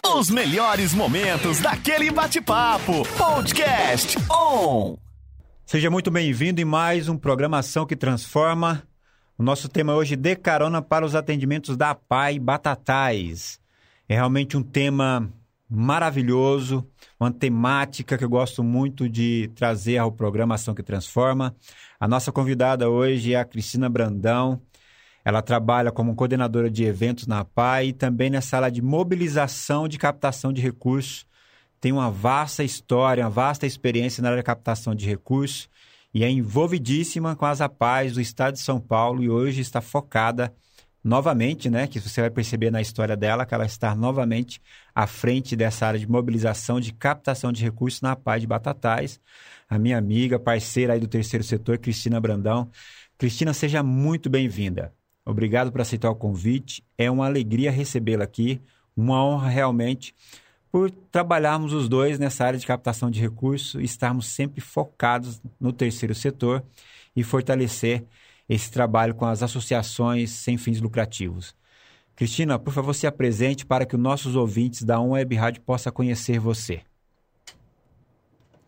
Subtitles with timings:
[0.00, 3.06] Os melhores momentos daquele bate-papo.
[3.16, 4.96] Podcast On.
[5.66, 8.82] Seja muito bem-vindo em mais um Programação que Transforma.
[9.36, 13.60] O nosso tema hoje de carona para os atendimentos da PAI Batatais.
[14.08, 15.30] É realmente um tema
[15.68, 16.86] maravilhoso,
[17.20, 21.54] uma temática que eu gosto muito de trazer ao Programação que Transforma.
[22.00, 24.60] A nossa convidada hoje é a Cristina Brandão.
[25.24, 29.98] Ela trabalha como coordenadora de eventos na PAI e também na sala de mobilização de
[29.98, 31.26] captação de recursos.
[31.80, 35.68] Tem uma vasta história, uma vasta experiência na área de captação de recursos
[36.14, 40.52] e é envolvidíssima com as APAES do estado de São Paulo e hoje está focada
[41.04, 44.62] novamente, né, que você vai perceber na história dela, que ela está novamente
[44.94, 49.20] à frente dessa área de mobilização de captação de recursos na PAI de Batatais.
[49.68, 52.70] A minha amiga, parceira aí do terceiro setor, Cristina Brandão.
[53.18, 54.92] Cristina, seja muito bem-vinda.
[55.24, 56.84] Obrigado por aceitar o convite.
[56.98, 58.60] É uma alegria recebê-la aqui,
[58.96, 60.14] uma honra realmente
[60.70, 65.70] por trabalharmos os dois nessa área de captação de recursos e estarmos sempre focados no
[65.70, 66.64] terceiro setor
[67.14, 68.04] e fortalecer
[68.48, 71.54] esse trabalho com as associações sem fins lucrativos.
[72.16, 75.92] Cristina, por favor, se apresente para que os nossos ouvintes da Um Web Rádio possam
[75.92, 76.80] conhecer você.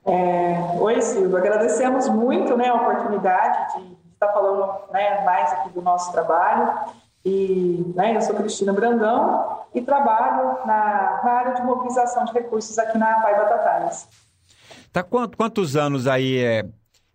[0.07, 1.37] É, oi, Silvio.
[1.37, 3.94] Agradecemos muito né, a oportunidade de
[4.25, 6.93] estar falando né, mais aqui do nosso trabalho.
[7.25, 12.79] E né, eu sou Cristina Brandão e trabalho na, na, área de mobilização de recursos
[12.79, 14.09] aqui na Pai Batatais.
[14.93, 16.67] Tá quantos, quantos anos aí é,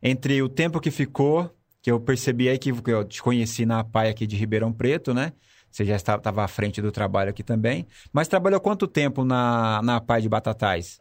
[0.02, 1.50] entre o tempo que ficou,
[1.82, 5.34] que eu percebi aí que eu te conheci na PAI aqui de Ribeirão Preto, né?
[5.72, 7.88] Você já estava à frente do trabalho aqui também.
[8.12, 11.00] Mas trabalhou quanto tempo na, na PAI de Batatais?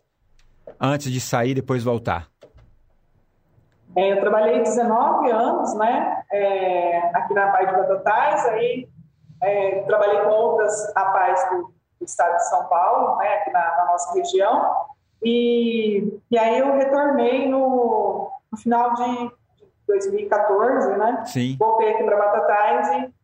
[0.78, 2.28] Antes de sair e depois voltar?
[3.96, 6.22] É, eu trabalhei 19 anos, né?
[6.30, 8.88] É, aqui na PAI de Batatais, aí
[9.42, 13.84] é, trabalhei com outras APAES do, do, estado de São Paulo, né, aqui na, na,
[13.86, 14.70] nossa região,
[15.22, 19.30] e, e aí eu retornei no, no final de
[19.86, 21.24] 2014, né?
[21.26, 21.56] Sim.
[21.58, 23.14] Voltei aqui para Batatais e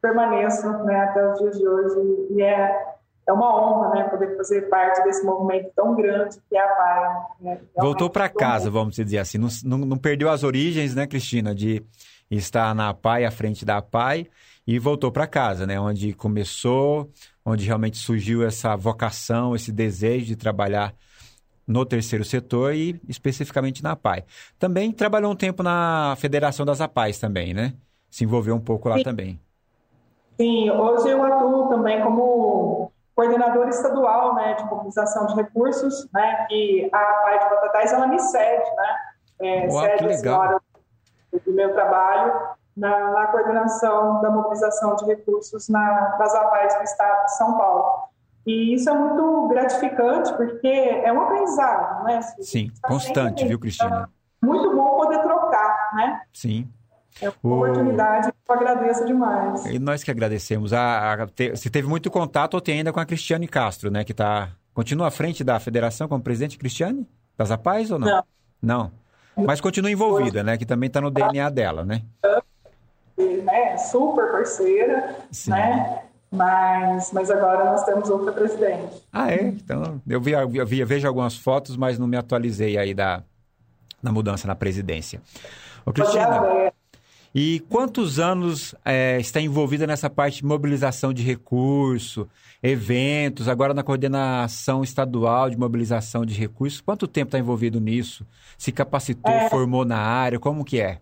[0.00, 2.26] permaneço né, até os dias de hoje.
[2.30, 2.93] E é,
[3.26, 7.26] é uma honra né, poder fazer parte desse movimento tão grande que é a PAI.
[7.40, 7.60] Né?
[7.76, 9.38] Voltou para casa, vamos dizer assim.
[9.38, 11.82] Não, não, não, perdeu as origens, né, Cristina, de
[12.30, 14.28] estar na PAI, à frente da PAI
[14.66, 15.78] e voltou para casa, né?
[15.78, 17.10] Onde começou,
[17.44, 20.94] onde realmente surgiu essa vocação, esse desejo de trabalhar
[21.66, 24.24] no terceiro setor e especificamente na APAI.
[24.58, 27.74] Também trabalhou um tempo na Federação das APAIs também, né?
[28.10, 29.04] Se envolveu um pouco lá Sim.
[29.04, 29.40] também.
[30.36, 32.33] Sim, hoje eu atuo também como
[33.14, 36.46] coordenador estadual né, de mobilização de recursos, né?
[36.50, 38.96] E a APAI de Batatais, ela me cede, né?
[39.40, 40.60] É, Uau, cede que legal.
[41.44, 47.24] do meu trabalho na, na, coordenação da mobilização de recursos na, nas APAES do Estado
[47.26, 47.84] de São Paulo.
[48.46, 52.20] E isso é muito gratificante, porque é um aprendizado, né?
[52.40, 54.10] Sim, tá constante, viu, Cristina?
[54.42, 56.20] Muito bom poder trocar, né?
[56.32, 56.68] Sim.
[57.22, 59.66] É uma oportunidade que eu agradeço demais.
[59.66, 60.72] E nós que agradecemos.
[60.72, 64.04] A, a, te, você teve muito contato ou tem ainda com a Cristiane Castro, né?
[64.04, 67.06] Que tá, continua à frente da federação como presidente, Cristiane?
[67.36, 68.08] Das APAES ou não?
[68.08, 68.24] Não.
[69.36, 69.44] Não.
[69.44, 70.56] Mas continua envolvida, né?
[70.56, 72.02] Que também está no DNA dela, né?
[73.16, 75.50] né, super parceira, Sim.
[75.50, 76.02] né?
[76.30, 79.06] Mas, mas agora nós temos outra presidente.
[79.12, 79.42] Ah, é?
[79.42, 83.22] Então, eu, vi, eu, vi, eu vejo algumas fotos, mas não me atualizei aí da,
[84.02, 85.22] da mudança na presidência.
[85.86, 86.72] Ô, Cristina,
[87.34, 92.28] e quantos anos é, está envolvida nessa parte de mobilização de recurso,
[92.62, 96.80] eventos, agora na coordenação estadual de mobilização de recursos?
[96.80, 98.24] Quanto tempo está envolvido nisso?
[98.56, 99.50] Se capacitou, é...
[99.50, 100.38] formou na área?
[100.38, 101.00] Como que é?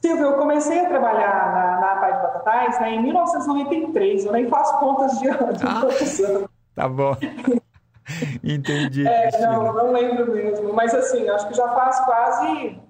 [0.00, 4.48] Silvio, eu comecei a trabalhar na, na APA de Batatais né, em 1993, eu nem
[4.48, 6.48] faço contas de, ah, anos.
[6.74, 7.16] Tá bom.
[8.42, 9.06] Entendi.
[9.06, 10.72] É, não, não lembro mesmo.
[10.72, 12.80] Mas assim, acho que já faz quase,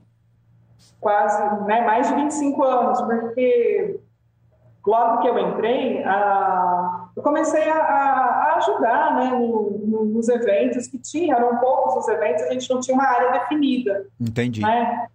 [1.03, 4.01] quase né, mais de 25 anos, porque
[4.87, 10.87] logo que eu entrei, a, eu comecei a, a ajudar né, no, no, nos eventos
[10.87, 14.06] que tinha, eram poucos os eventos, a gente não tinha uma área definida.
[14.19, 14.62] Entendi.
[14.62, 15.09] Né?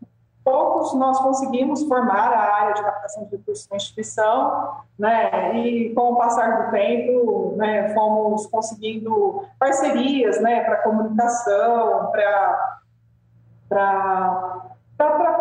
[0.48, 6.14] poucos nós conseguimos formar a área de captação de recursos na instituição, né, e com
[6.14, 12.78] o passar do tempo, né, fomos conseguindo parcerias, né, para comunicação, para
[13.68, 15.37] para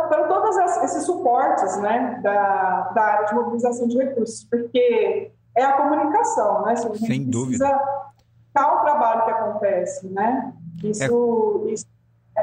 [0.50, 6.62] todos esses suportes, né, da, da área de mobilização de recursos, porque é a comunicação,
[6.62, 7.66] né, se a gente Sem dúvida.
[7.66, 8.06] precisa
[8.52, 10.52] tal trabalho que acontece, né,
[10.82, 11.72] isso, é...
[11.72, 11.86] isso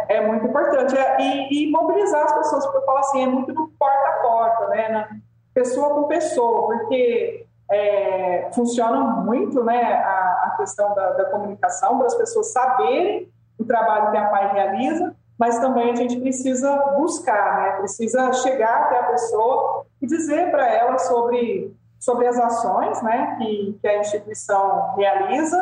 [0.10, 0.98] é muito importante.
[0.98, 4.14] É, e, e, mobilizar as pessoas, porque eu falo assim, é muito do porta a
[4.24, 4.90] porta, né?
[4.90, 5.08] Na,
[5.54, 11.98] pessoa com pessoa, porque é, funciona muito né, a, a, a questão da, da comunicação,
[12.00, 16.76] para as pessoas saberem o trabalho que a PAI realiza, mas também a gente precisa
[16.98, 17.72] buscar, né?
[17.78, 23.36] precisa chegar até a pessoa e dizer para ela sobre, sobre as ações né?
[23.38, 25.58] que, que a instituição realiza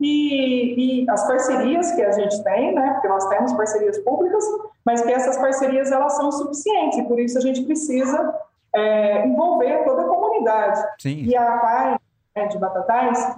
[0.00, 2.92] e, e, as parcerias que a gente tem, né?
[2.92, 4.44] porque nós temos parcerias públicas,
[4.84, 8.34] mas que essas parcerias elas são suficientes e por isso a gente precisa
[8.74, 10.84] é, envolver toda a comunidade.
[10.98, 11.22] Sim.
[11.22, 11.96] E a PAI
[12.36, 13.36] né, de Batatais,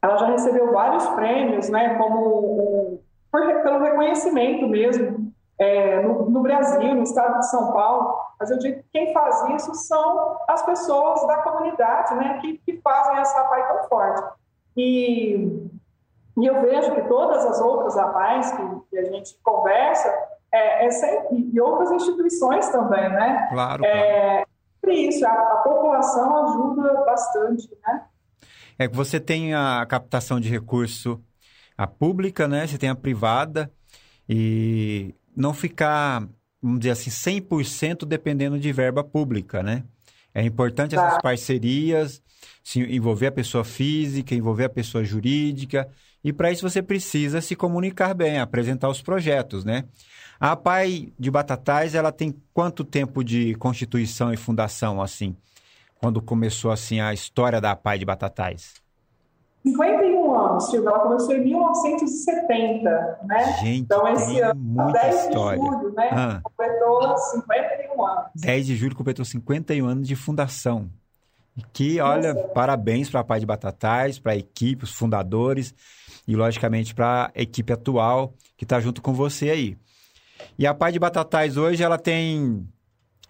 [0.00, 3.00] ela já recebeu vários prêmios, né, como
[3.32, 8.58] por, pelo reconhecimento mesmo é, no, no, Brasil, no estado de São Paulo, mas eu
[8.58, 13.40] digo que quem faz isso são as pessoas da comunidade, né, que, que fazem essa
[13.40, 14.22] APAI tão forte.
[14.76, 15.68] E,
[16.38, 20.08] e eu vejo que todas as outras APAIs que, que a gente conversa,
[20.52, 23.48] é, é sempre, e outras instituições também, né?
[23.50, 23.84] Claro.
[23.84, 24.44] É,
[24.88, 28.04] isso, a, a população ajuda bastante, né?
[28.78, 31.22] É que você tem a captação de recurso
[31.76, 32.66] a pública, né?
[32.66, 33.70] Você tem a privada
[34.28, 36.26] e não ficar,
[36.60, 39.84] vamos dizer assim, 100% dependendo de verba pública, né?
[40.34, 41.20] É importante essas tá.
[41.20, 42.22] parcerias,
[42.62, 45.88] se envolver a pessoa física, envolver a pessoa jurídica,
[46.24, 49.84] e para isso você precisa se comunicar bem, apresentar os projetos, né?
[50.38, 55.36] A PAI de Batatais, ela tem quanto tempo de constituição e fundação, assim?
[56.00, 58.81] Quando começou, assim, a história da PAI de Batatais?
[59.64, 60.88] 51 anos, Silvio.
[60.88, 63.56] Ela começou em 1970, né?
[63.60, 65.60] Gente, então, esse ano, muita 10 história.
[65.60, 66.08] de julho, né?
[66.12, 66.40] Ah.
[66.42, 68.30] Completou 51 anos.
[68.34, 70.90] 10 de julho completou 51 anos de fundação.
[71.72, 72.48] Que, olha, Nossa.
[72.48, 75.74] parabéns para a PAI de Batatais, para a equipe, os fundadores
[76.26, 79.76] e, logicamente, para a equipe atual que está junto com você aí.
[80.58, 82.66] E a PAI de Batatais hoje, ela tem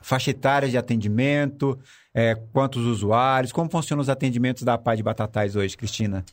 [0.03, 1.79] faixa etária de atendimento,
[2.15, 6.25] é, quantos usuários, como funcionam os atendimentos da PAI de Batatais hoje, Cristina?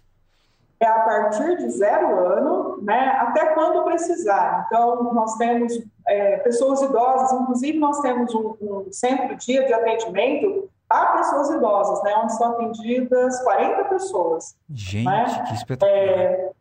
[0.80, 4.66] É a partir de zero ano, né, até quando precisar.
[4.68, 5.74] Então, nós temos
[6.08, 12.16] é, pessoas idosas, inclusive nós temos um, um centro-dia de atendimento a pessoas idosas, né,
[12.16, 14.56] onde são atendidas 40 pessoas.
[14.74, 15.46] Gente, né?
[15.48, 15.98] que espetacular.
[15.98, 16.52] É,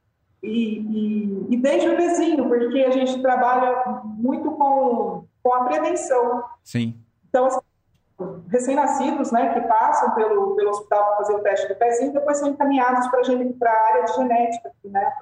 [0.43, 6.45] e, e, e, desde o vizinho, porque a gente trabalha muito com, com a prevenção.
[6.69, 6.95] Sim.
[7.31, 7.61] Então, assim,
[8.51, 12.51] recém-nascidos, né, que passam pelo, pelo hospital para fazer o teste do pezinho, depois são
[12.51, 15.13] encaminhados para a área de genética, né,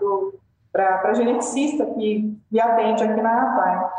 [0.72, 3.90] para a geneticista que, que atende aqui na APAI.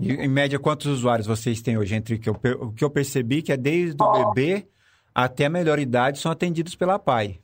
[0.00, 1.94] E, em média, quantos usuários vocês têm hoje?
[1.94, 4.66] Entre o que eu, o que eu percebi que é desde o bebê
[5.14, 7.38] até a melhor idade são atendidos pela PAI.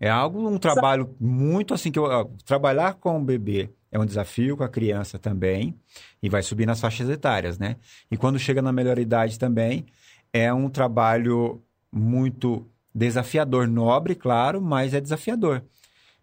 [0.00, 4.56] É algo, um trabalho muito assim que eu, trabalhar com o bebê é um desafio
[4.56, 5.74] com a criança também
[6.22, 7.76] e vai subir nas faixas etárias, né?
[8.10, 9.86] E quando chega na melhor idade também
[10.32, 15.62] é um trabalho muito desafiador, nobre, claro, mas é desafiador.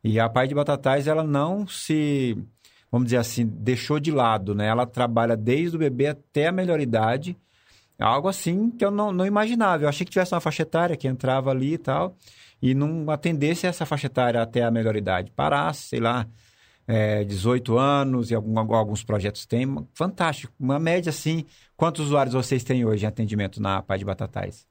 [0.03, 2.37] E a Pai de Batatais ela não se,
[2.91, 4.67] vamos dizer assim, deixou de lado, né?
[4.67, 7.37] Ela trabalha desde o bebê até a melhor idade,
[7.99, 9.83] algo assim que eu não, não imaginava.
[9.83, 12.17] Eu achei que tivesse uma faixa etária que entrava ali e tal
[12.61, 15.31] e não atendesse essa faixa etária até a melhor idade.
[15.31, 16.25] Parasse, sei lá,
[16.87, 19.87] é, 18 anos e algum, alguns projetos têm.
[19.93, 20.53] Fantástico.
[20.59, 21.45] Uma média assim.
[21.75, 24.67] Quantos usuários vocês têm hoje em atendimento na Pai de Batatais?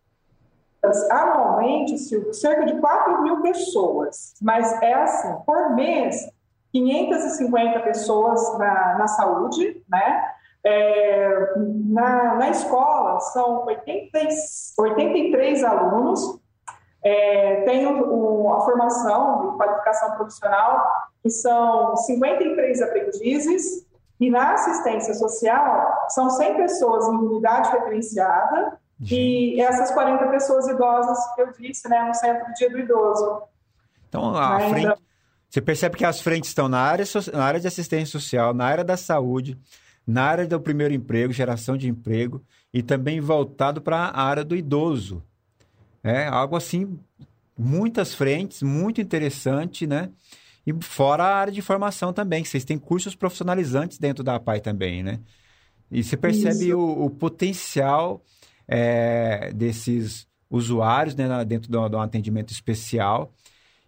[1.10, 1.96] Anualmente,
[2.34, 4.34] cerca de 4 mil pessoas.
[4.42, 6.28] Mas é assim, por mês,
[6.72, 10.24] 550 pessoas na, na saúde, né?
[10.64, 14.18] É, na, na escola são 80,
[14.78, 16.40] 83 alunos
[17.02, 20.86] é, tem o, o, a formação e qualificação profissional,
[21.22, 23.86] que são 53 aprendizes,
[24.20, 28.78] e na assistência social são 100 pessoas em unidade referenciada
[29.10, 33.42] e essas 40 pessoas idosas que eu disse, né, no centro de dia do idoso.
[34.08, 34.70] Então, a Ainda...
[34.70, 35.02] frente,
[35.50, 38.84] você percebe que as frentes estão na área, na área de assistência social, na área
[38.84, 39.58] da saúde,
[40.06, 42.42] na área do primeiro emprego, geração de emprego,
[42.72, 45.22] e também voltado para a área do idoso.
[46.02, 46.98] É algo assim,
[47.56, 50.10] muitas frentes, muito interessante, né?
[50.66, 54.60] E fora a área de formação também, que vocês têm cursos profissionalizantes dentro da APAI
[54.60, 55.20] também, né?
[55.90, 58.22] E você percebe o, o, potencial
[58.66, 63.32] é, desses usuários né, dentro de um atendimento especial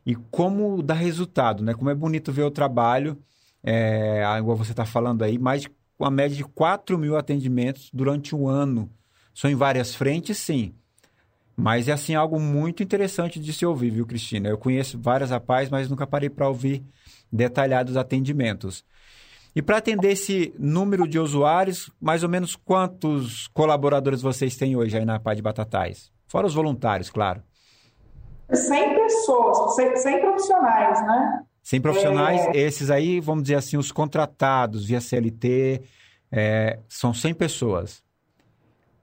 [0.04, 1.72] e como dá resultado, né?
[1.72, 3.18] Como é bonito ver o trabalho,
[3.62, 8.34] é, igual você está falando aí, mais de uma média de 4 mil atendimentos durante
[8.34, 8.90] um ano.
[9.32, 10.74] São em várias frentes, sim.
[11.56, 14.48] Mas é assim algo muito interessante de se ouvir, viu, Cristina?
[14.48, 16.84] Eu conheço várias rapazes, mas nunca parei para ouvir
[17.32, 18.84] detalhados atendimentos.
[19.54, 24.96] E para atender esse número de usuários, mais ou menos quantos colaboradores vocês têm hoje
[24.98, 26.10] aí na Pá de Batatais?
[26.26, 27.40] Fora os voluntários, claro.
[28.52, 31.42] 100 pessoas, 100, 100 profissionais, né?
[31.62, 32.58] 100 profissionais, é...
[32.58, 35.82] esses aí, vamos dizer assim, os contratados via CLT,
[36.32, 38.02] é, são 100 pessoas.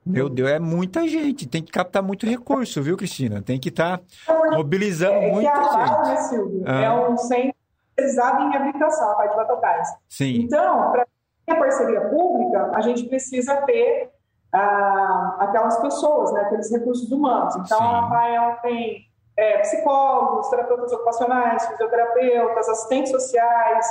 [0.05, 1.47] Meu Deus, é muita gente.
[1.47, 3.41] Tem que captar muito recurso, viu, Cristina?
[3.41, 4.03] Tem que estar tá
[4.51, 6.07] mobilizando é, muita que a gente.
[6.07, 6.63] Né, Silvio?
[6.65, 6.81] Ah.
[6.81, 7.55] É um centro
[7.97, 9.87] especializado em habilitação, a parte de batatais.
[10.09, 10.41] Sim.
[10.41, 11.05] Então, para
[11.47, 14.09] a parceria pública, a gente precisa ter
[14.51, 17.55] ah, aquelas pessoas, né, aqueles recursos humanos.
[17.57, 17.83] Então, Sim.
[17.83, 23.85] a PAEL tem é, psicólogos, terapeutas ocupacionais, fisioterapeutas, assistentes sociais,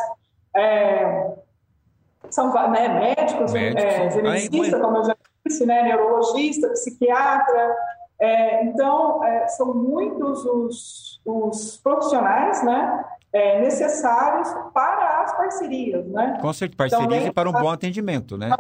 [0.57, 1.35] é,
[2.31, 5.17] são né, médicos, médicos é, como eu já
[5.67, 7.77] né, neurologista, psiquiatra.
[8.21, 16.07] É, então, é, são muitos os, os profissionais né, é, necessários para as parcerias.
[16.07, 16.39] Né?
[16.41, 18.51] Com certeza, parcerias então, e para um bom atendimento, né?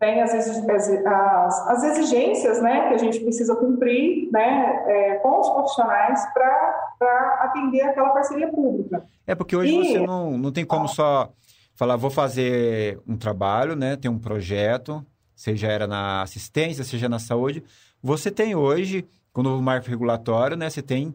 [0.00, 5.48] Tem as, as, as, exigências né, que a gente precisa cumprir né, é, com os
[5.50, 9.04] profissionais para atender aquela parceria pública.
[9.24, 9.92] É porque hoje e...
[9.92, 11.30] você não, não tem como só
[11.76, 17.18] falar, vou fazer um trabalho, né, tem um projeto, seja era na assistência, seja na
[17.18, 17.62] saúde.
[18.02, 21.14] Você tem hoje, com o novo marco regulatório, né, você tem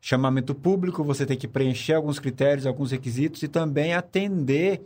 [0.00, 4.82] chamamento público, você tem que preencher alguns critérios, alguns requisitos e também atender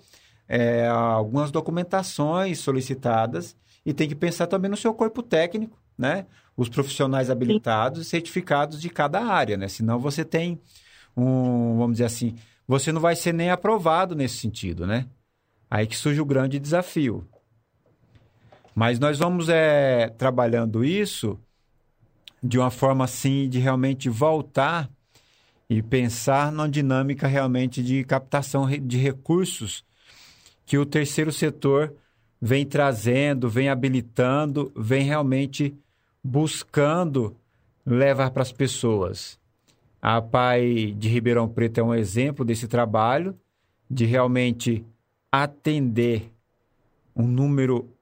[0.49, 6.26] é, algumas documentações solicitadas e tem que pensar também no seu corpo técnico, né?
[6.57, 9.69] Os profissionais habilitados e certificados de cada área, né?
[9.69, 10.59] Senão você tem
[11.16, 12.35] um, vamos dizer assim,
[12.66, 15.07] você não vai ser nem aprovado nesse sentido, né?
[15.71, 17.26] Aí que surge o grande desafio.
[18.75, 21.38] Mas nós vamos é, trabalhando isso
[22.43, 24.90] de uma forma assim de realmente voltar
[25.71, 29.85] e pensar numa dinâmica realmente de captação de recursos
[30.66, 31.95] que o terceiro setor
[32.40, 35.75] vem trazendo, vem habilitando, vem realmente
[36.23, 37.37] buscando
[37.87, 39.38] levar para as pessoas.
[40.00, 43.35] A PAI de Ribeirão Preto é um exemplo desse trabalho,
[43.90, 44.85] de realmente
[45.33, 46.31] atender
[47.16, 47.93] um número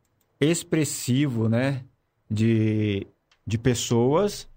[0.44, 1.84] expressivo né,
[2.30, 3.06] de,
[3.46, 4.48] de pessoas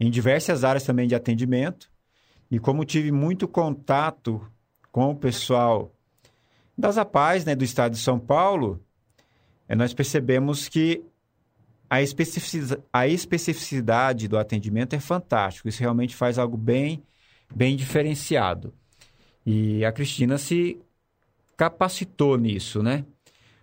[0.00, 1.90] em diversas áreas também de atendimento.
[2.50, 4.40] E como tive muito contato
[4.90, 5.92] com o pessoal
[6.76, 8.80] das APAES né, do estado de São Paulo,
[9.68, 11.04] eh, nós percebemos que
[11.90, 15.68] a especificidade, a especificidade do atendimento é fantástico.
[15.68, 17.02] Isso realmente faz algo bem,
[17.54, 18.72] bem diferenciado.
[19.44, 20.78] E a Cristina se
[21.56, 23.04] capacitou nisso, né?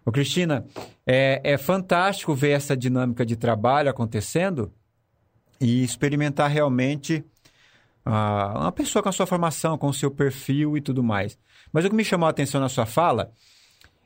[0.06, 0.66] Ô, Cristina,
[1.06, 4.72] é, é fantástico ver essa dinâmica de trabalho acontecendo
[5.60, 7.26] e experimentar realmente
[8.06, 11.38] uh, uma pessoa com a sua formação, com o seu perfil e tudo mais.
[11.74, 13.32] Mas o que me chamou a atenção na sua fala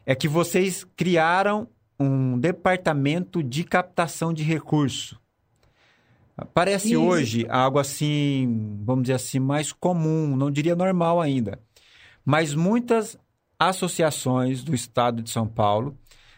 [0.06, 1.68] é que vocês criaram
[2.00, 5.20] um departamento de captação de recurso.
[6.53, 7.01] Parece Isso.
[7.01, 11.60] hoje algo assim, vamos dizer assim, mais comum, não diria normal ainda.
[12.24, 13.18] Mas muitas
[13.59, 15.97] associações do estado de São Paulo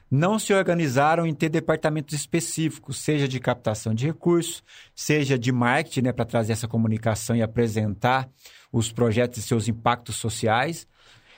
[0.10, 4.62] não se organizaram em ter departamentos específicos, seja de captação de recursos,
[4.94, 8.28] seja de marketing, né, para trazer essa comunicação e apresentar
[8.74, 10.86] os projetos e seus impactos sociais.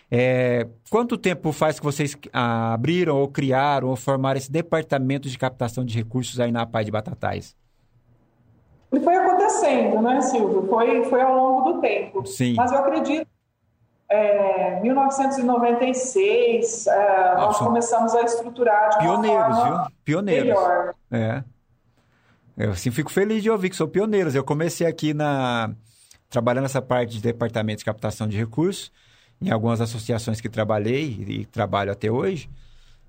[0.09, 5.85] É, quanto tempo faz que vocês abriram ou criaram ou formaram esse departamento de captação
[5.85, 7.55] de recursos aí na Pai de Batatais?
[8.91, 10.67] E foi acontecendo, né, Silvio?
[10.67, 12.25] Foi, foi ao longo do tempo.
[12.25, 12.53] Sim.
[12.55, 13.27] Mas eu acredito
[14.13, 19.91] é, 1996, é, nós começamos a estruturar de uma Pioneiros, forma viu?
[20.05, 20.45] Pioneiros.
[20.45, 20.93] melhor.
[21.11, 21.43] É.
[22.55, 24.35] Eu assim, fico feliz de ouvir que são pioneiros.
[24.35, 25.73] Eu comecei aqui na
[26.29, 28.91] trabalhando essa parte de departamento de captação de recursos
[29.41, 32.47] em algumas associações que trabalhei e trabalho até hoje.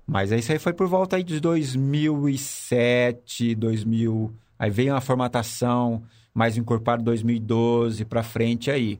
[0.07, 4.33] Mas isso aí foi por volta aí de 2007, 2000.
[4.57, 6.01] Aí veio uma formatação
[6.33, 8.99] mais encorpada 2012 para frente aí.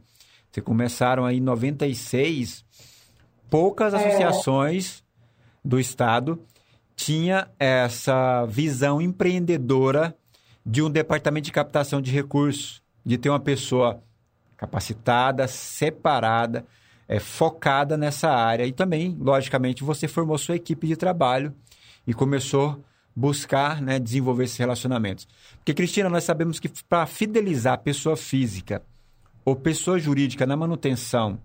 [0.56, 2.64] Você começaram aí em 96,
[3.50, 3.98] poucas é.
[3.98, 5.04] associações
[5.62, 6.40] do Estado
[6.96, 10.16] tinha essa visão empreendedora
[10.66, 14.02] de um departamento de captação de recursos, de ter uma pessoa
[14.56, 16.66] capacitada, separada,
[17.06, 18.66] é, focada nessa área.
[18.66, 21.54] E também, logicamente, você formou sua equipe de trabalho
[22.08, 22.78] e começou a
[23.14, 25.28] buscar né, desenvolver esses relacionamentos.
[25.58, 28.82] Porque, Cristina, nós sabemos que para fidelizar a pessoa física
[29.46, 31.40] ou pessoa jurídica na manutenção,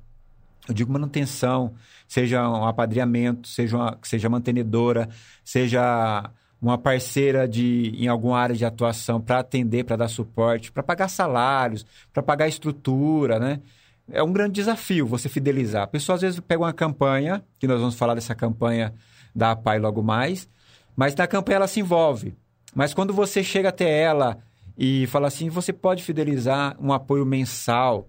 [0.69, 1.75] eu digo manutenção,
[2.09, 5.09] seja um apadreamento, seja, uma, seja mantenedora,
[5.45, 6.31] seja
[6.61, 11.09] uma parceira de, em alguma área de atuação para atender, para dar suporte, para pagar
[11.09, 13.61] salários, para pagar estrutura, né?
[14.13, 15.85] É um grande desafio você fidelizar.
[15.85, 18.93] A pessoa às vezes pega uma campanha, que nós vamos falar dessa campanha
[19.35, 20.49] da APAI logo mais,
[20.97, 22.35] mas na campanha ela se envolve.
[22.75, 24.39] Mas quando você chega até ela
[24.81, 28.09] e fala assim: você pode fidelizar um apoio mensal,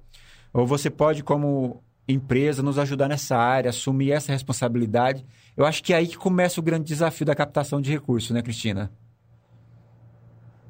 [0.53, 5.25] ou você pode, como empresa, nos ajudar nessa área, assumir essa responsabilidade.
[5.55, 8.41] Eu acho que é aí que começa o grande desafio da captação de recursos, né,
[8.41, 8.89] Cristina?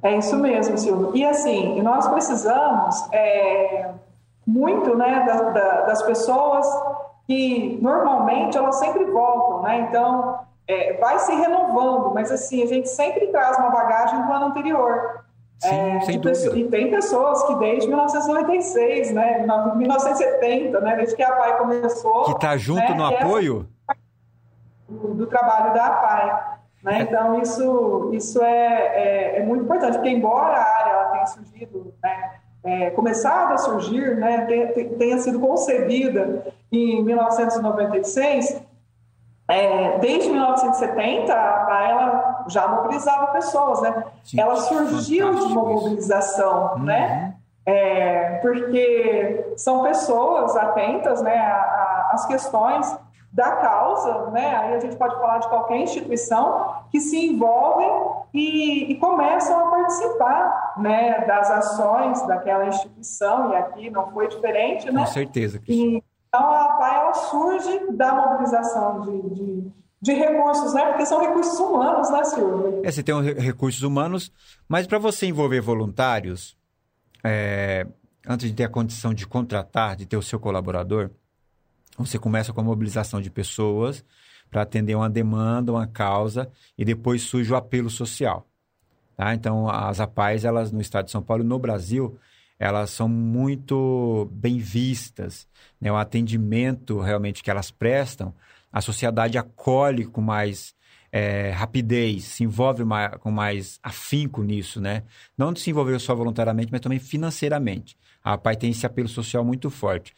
[0.02, 1.16] É isso mesmo, Silvio.
[1.16, 3.92] E assim, nós precisamos é,
[4.46, 6.66] muito né, da, da, das pessoas
[7.28, 9.88] que normalmente elas sempre voltam, né?
[9.88, 14.46] Então, é, vai se renovando, mas assim, a gente sempre traz uma bagagem do ano
[14.48, 15.22] anterior.
[15.62, 16.58] Sim, é, sem dúvida.
[16.58, 22.24] E tem pessoas que desde 1996, né, 1970, né, desde que a PAI começou...
[22.24, 23.70] Que está junto né, no é apoio?
[24.90, 26.58] do, do, trabalho da PAI.
[26.84, 27.00] Né?
[27.00, 27.02] É.
[27.04, 31.94] Então, isso, isso é, é, é, muito importante, porque embora a área ela tenha surgido,
[32.04, 32.32] né,
[32.64, 38.64] é, começado a surgir, né, tenha, tenha sido concebida em 1996,
[39.52, 44.04] é, desde 1970, a PAI ela já mobilizava pessoas, né?
[44.24, 46.84] Sim, ela surgiu de uma mobilização, uhum.
[46.84, 47.36] né?
[47.66, 51.38] É, porque são pessoas atentas né,
[52.12, 52.98] às questões
[53.32, 54.56] da causa, né?
[54.56, 57.90] Aí a gente pode falar de qualquer instituição que se envolvem
[58.34, 64.92] e, e, começam a participar, né, das ações daquela instituição e aqui não foi diferente,
[64.92, 65.02] né?
[65.02, 65.62] Com certeza.
[65.68, 66.04] E,
[66.34, 69.72] então a ela surge da mobilização de, de,
[70.02, 70.86] de, recursos, né?
[70.88, 72.82] Porque são recursos humanos, né, Silvio?
[72.86, 74.32] É, você tem recursos humanos,
[74.68, 76.58] mas para você envolver voluntários,
[77.22, 77.86] é,
[78.26, 81.12] antes de ter a condição de contratar, de ter o seu colaborador,
[81.98, 84.04] você começa com a mobilização de pessoas
[84.50, 88.48] para atender uma demanda, uma causa, e depois surge o apelo social.
[89.18, 89.34] Tá?
[89.34, 92.18] Então, as APAES, elas no estado de São Paulo no Brasil,
[92.62, 95.48] elas são muito bem vistas.
[95.80, 95.92] Né?
[95.92, 98.32] O atendimento realmente que elas prestam,
[98.72, 100.76] a sociedade acolhe com mais
[101.12, 105.02] é, rapidez, se envolve mais, com mais afinco nisso, né?
[105.36, 107.98] Não se envolver só voluntariamente, mas também financeiramente.
[108.24, 110.14] A APAI tem esse apelo social muito forte.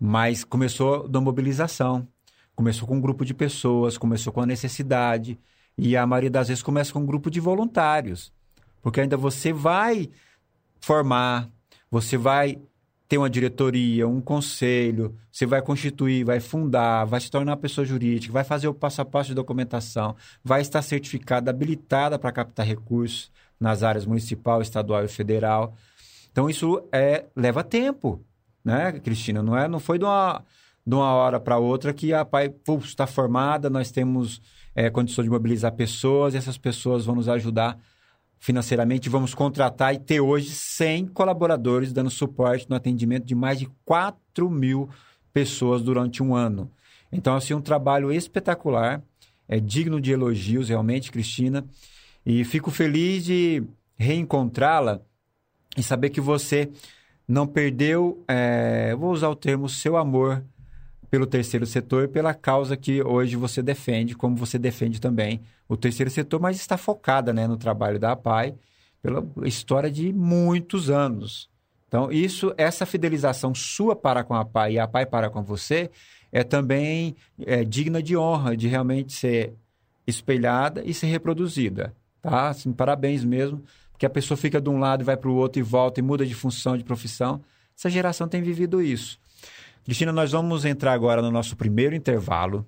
[0.00, 2.08] Mas começou da mobilização,
[2.56, 5.38] começou com um grupo de pessoas, começou com a necessidade,
[5.76, 8.32] e a maioria das vezes começa com um grupo de voluntários.
[8.80, 10.08] Porque ainda você vai
[10.80, 11.50] formar,
[11.90, 12.58] você vai
[13.08, 17.84] ter uma diretoria, um conselho, você vai constituir, vai fundar, vai se tornar uma pessoa
[17.84, 22.66] jurídica, vai fazer o passo a passo de documentação, vai estar certificada, habilitada para captar
[22.66, 25.74] recursos nas áreas municipal, estadual e federal.
[26.30, 28.22] Então isso é leva tempo
[28.68, 29.42] né, Cristina?
[29.42, 30.44] Não, é, não foi de uma,
[30.86, 32.52] de uma hora para outra que a PAI
[32.84, 34.42] está formada, nós temos
[34.74, 37.78] é, condições de mobilizar pessoas, e essas pessoas vão nos ajudar
[38.38, 43.68] financeiramente, vamos contratar e ter hoje 100 colaboradores dando suporte no atendimento de mais de
[43.84, 44.88] 4 mil
[45.32, 46.70] pessoas durante um ano.
[47.10, 49.02] Então, assim, um trabalho espetacular,
[49.48, 51.64] é digno de elogios realmente, Cristina,
[52.24, 53.62] e fico feliz de
[53.96, 55.00] reencontrá-la
[55.76, 56.70] e saber que você
[57.26, 60.44] não perdeu, é, vou usar o termo, seu amor
[61.10, 66.10] pelo terceiro setor pela causa que hoje você defende, como você defende também o terceiro
[66.10, 68.54] setor, mas está focada né, no trabalho da APAI
[69.02, 71.48] pela história de muitos anos.
[71.86, 75.90] Então, isso, essa fidelização sua para com a APAI e a APAI para com você
[76.30, 79.54] é também é, digna de honra, de realmente ser
[80.06, 81.94] espelhada e ser reproduzida.
[82.20, 82.48] Tá?
[82.48, 83.62] Assim, parabéns mesmo
[83.98, 86.24] que a pessoa fica de um lado vai para o outro e volta e muda
[86.24, 87.40] de função, de profissão.
[87.76, 89.18] Essa geração tem vivido isso.
[89.84, 92.66] Cristina, nós vamos entrar agora no nosso primeiro intervalo.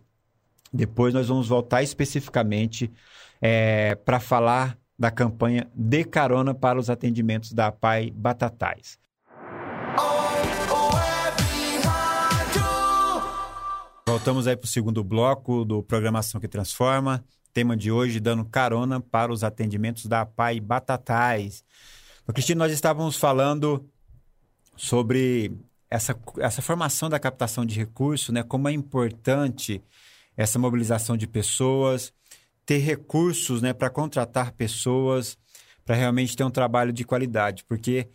[0.73, 2.91] Depois nós vamos voltar especificamente
[3.41, 8.99] é, para falar da campanha De Carona para os atendimentos da PAI Batatais.
[14.07, 17.25] Voltamos aí para o segundo bloco do Programação que Transforma.
[17.53, 21.65] Tema de hoje, dando carona para os atendimentos da PAI Batatais.
[22.33, 23.89] Cristina, nós estávamos falando
[24.77, 25.53] sobre
[25.91, 28.43] essa, essa formação da captação de recursos, né?
[28.43, 29.83] Como é importante
[30.37, 32.13] essa mobilização de pessoas,
[32.65, 33.73] ter recursos, né?
[33.73, 35.37] Para contratar pessoas,
[35.85, 38.09] para realmente ter um trabalho de qualidade, porque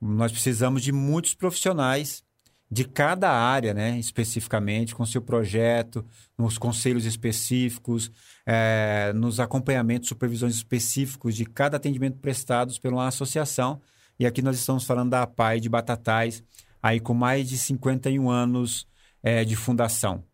[0.00, 2.22] nós precisamos de muitos profissionais
[2.70, 6.02] de cada área, né, especificamente, com seu projeto,
[6.38, 8.10] nos conselhos específicos,
[8.46, 13.78] é, nos acompanhamentos, supervisões específicos de cada atendimento prestados uma associação.
[14.18, 16.42] E aqui nós estamos falando da APAI de Batatais,
[16.82, 18.86] aí com mais de 51 anos
[19.22, 20.24] é, de fundação.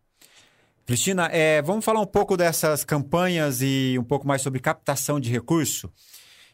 [0.85, 5.29] Cristina, é, vamos falar um pouco dessas campanhas e um pouco mais sobre captação de
[5.29, 5.91] recurso?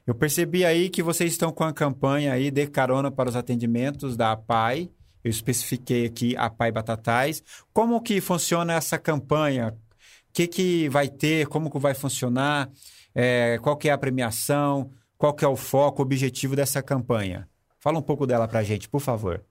[0.06, 4.18] Eu percebi aí que vocês estão com a campanha aí de carona para os atendimentos
[4.18, 4.90] da APAI,
[5.24, 7.42] eu especifiquei aqui a Pai Batatais.
[7.74, 9.70] Como que funciona essa campanha?
[9.70, 11.48] O que, que vai ter?
[11.48, 12.70] Como que vai funcionar?
[13.16, 14.92] É, qual que é a premiação?
[15.18, 17.48] qual que é o foco, o objetivo dessa campanha.
[17.80, 19.44] Fala um pouco dela para a gente, por favor.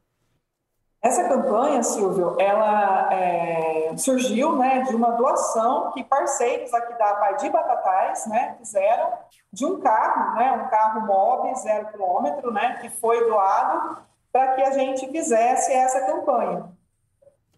[1.05, 7.37] Essa campanha, Silvio, ela é, surgiu né, de uma doação que parceiros aqui da Pai
[7.37, 9.13] de Batatais né, fizeram
[9.53, 13.99] de um carro, né, um carro mob zero quilômetro, né, que foi doado
[14.33, 16.71] para que a gente fizesse essa campanha.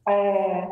[0.09, 0.69] É,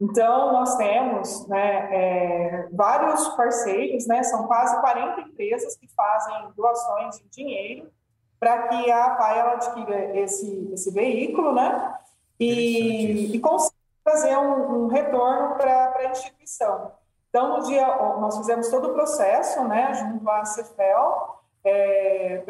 [0.00, 7.18] então, nós temos né, é, vários parceiros, né, são quase 40 empresas que fazem doações
[7.18, 7.90] de dinheiro
[8.38, 11.98] para que a PAI adquira esse, esse veículo, né?
[12.38, 16.92] E, e conseguir fazer um, um retorno para a instituição.
[17.28, 17.86] Então, no dia,
[18.18, 22.42] nós fizemos todo o processo, né, junto à CEFEL, é,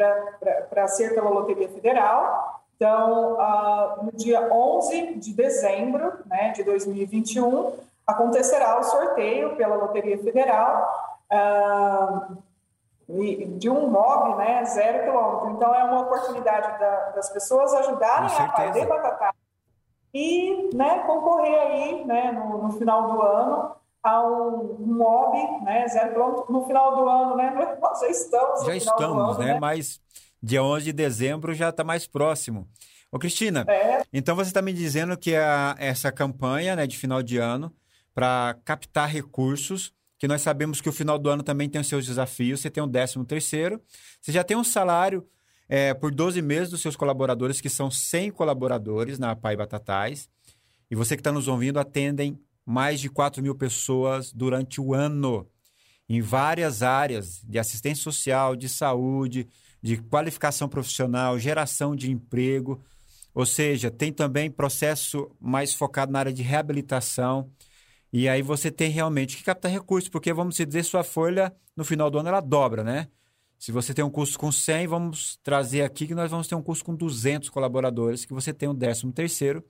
[0.68, 2.61] para ser pela Loteria Federal.
[2.75, 10.18] Então, uh, no dia 11 de dezembro né, de 2021, acontecerá o sorteio pela Loteria
[10.18, 12.37] Federal uh,
[13.59, 15.51] de um MOB né, zero quilômetro.
[15.51, 19.33] Então, é uma oportunidade da, das pessoas ajudarem a fazer Batatá
[20.14, 26.12] e né, concorrer aí né, no, no final do ano a um MOB, né, zero
[26.12, 30.01] quilômetro, no final do ano, né, nós já estamos Já estamos, ano, né, né, mas
[30.42, 32.68] dia 11 de dezembro já está mais próximo.
[33.11, 34.03] Ô, Cristina, é.
[34.12, 37.72] então você está me dizendo que a, essa campanha né, de final de ano
[38.14, 42.07] para captar recursos, que nós sabemos que o final do ano também tem os seus
[42.07, 43.81] desafios, você tem um décimo terceiro,
[44.20, 45.27] você já tem um salário
[45.75, 50.29] é, por 12 meses dos seus colaboradores, que são 100 colaboradores na Pai Batatais.
[50.91, 55.49] E você que está nos ouvindo, atendem mais de 4 mil pessoas durante o ano,
[56.07, 59.49] em várias áreas de assistência social, de saúde,
[59.81, 62.79] de qualificação profissional, geração de emprego.
[63.35, 67.51] Ou seja, tem também processo mais focado na área de reabilitação.
[68.13, 72.11] E aí você tem realmente que captar recursos, porque vamos dizer, sua folha no final
[72.11, 73.09] do ano ela dobra, né?
[73.62, 76.62] Se você tem um curso com 100, vamos trazer aqui que nós vamos ter um
[76.62, 79.64] curso com 200 colaboradores, que você tem um 13 terceiro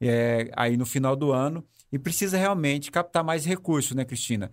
[0.00, 4.52] é, aí no final do ano e precisa realmente captar mais recursos, né, Cristina?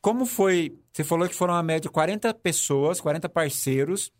[0.00, 0.74] Como foi?
[0.90, 4.10] Você falou que foram a média 40 pessoas, 40 parceiros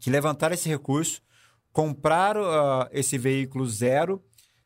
[0.00, 1.22] que levantaram esse recurso,
[1.70, 4.24] compraram uh, esse veículo zero,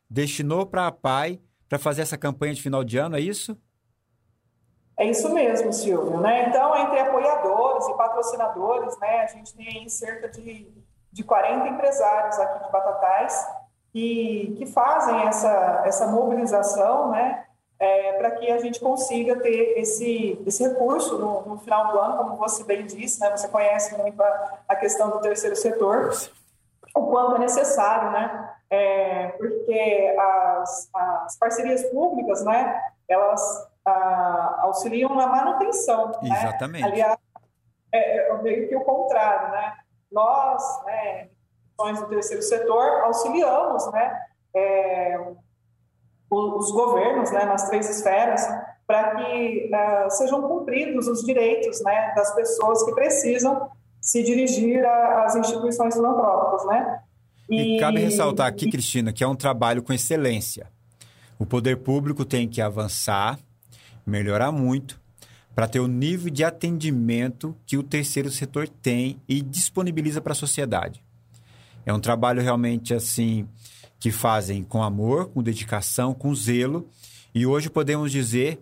[0.09, 3.55] destinou para a PAI para fazer essa campanha de final de ano, é isso?
[4.99, 6.19] É isso mesmo, Silvio.
[6.19, 6.49] Né?
[6.49, 10.67] Então, entre apoiadores e patrocinadores, né, a gente tem cerca de,
[11.09, 13.47] de 40 empresários aqui de Batatais
[13.93, 17.45] que, que fazem essa, essa mobilização né,
[17.79, 22.17] é, para que a gente consiga ter esse, esse recurso no, no, final do ano,
[22.17, 26.11] como você bem disse, né, você conhece muito a, a questão do terceiro setor,
[26.93, 28.53] o quanto é necessário, né?
[28.69, 33.68] É, porque as, as parcerias públicas, né, elas
[34.61, 36.11] auxiliam na manutenção.
[36.21, 36.29] Né?
[36.31, 36.83] Exatamente.
[36.83, 36.87] Né?
[36.89, 37.17] Aliás,
[37.91, 39.73] é, é meio que o contrário, né?
[40.11, 41.29] Nós, né,
[41.77, 44.19] do terceiro setor, auxiliamos, né,
[44.55, 45.17] é,
[46.31, 48.45] os governos, né, nas três esferas,
[48.85, 53.69] para que uh, sejam cumpridos os direitos, né, das pessoas que precisam
[54.01, 56.99] se dirigir às instituições filantrópicas, né?
[57.49, 60.67] E, e cabe ressaltar aqui, Cristina, que é um trabalho com excelência.
[61.37, 63.37] O poder público tem que avançar
[64.09, 64.99] melhorar muito
[65.55, 70.35] para ter o nível de atendimento que o terceiro setor tem e disponibiliza para a
[70.35, 71.03] sociedade.
[71.85, 73.47] É um trabalho realmente assim
[73.99, 76.87] que fazem com amor, com dedicação, com zelo
[77.33, 78.59] e hoje podemos dizer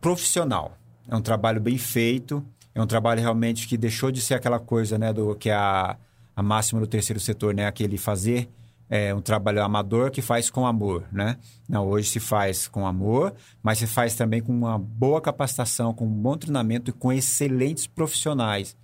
[0.00, 0.76] profissional.
[1.08, 4.96] É um trabalho bem feito, é um trabalho realmente que deixou de ser aquela coisa,
[4.98, 5.96] né, do que é a,
[6.34, 8.48] a máxima do terceiro setor, né, aquele fazer
[8.94, 11.38] é um trabalho amador que faz com amor, né?
[11.66, 16.04] Não, hoje se faz com amor, mas se faz também com uma boa capacitação, com
[16.04, 18.76] um bom treinamento e com excelentes profissionais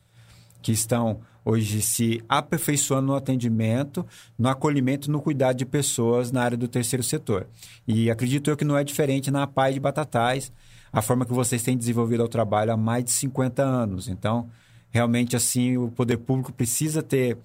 [0.62, 4.06] que estão hoje se aperfeiçoando no atendimento,
[4.38, 7.46] no acolhimento, no cuidado de pessoas na área do terceiro setor.
[7.86, 10.50] E acredito eu que não é diferente na PAI de Batatais,
[10.90, 14.08] a forma que vocês têm desenvolvido o trabalho há mais de 50 anos.
[14.08, 14.48] Então,
[14.90, 17.36] realmente assim, o poder público precisa ter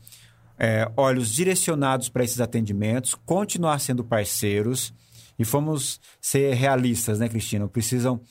[0.58, 4.94] é, olhos direcionados para esses atendimentos, continuar sendo parceiros
[5.38, 7.68] e fomos ser realistas, né, Cristina?
[7.68, 8.22] Precisam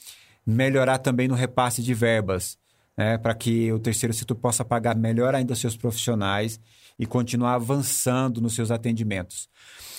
[0.46, 2.58] melhorar também no repasse de verbas,
[2.96, 6.60] né, para que o terceiro setor possa pagar melhor ainda seus profissionais
[6.98, 9.48] e continuar avançando nos seus atendimentos.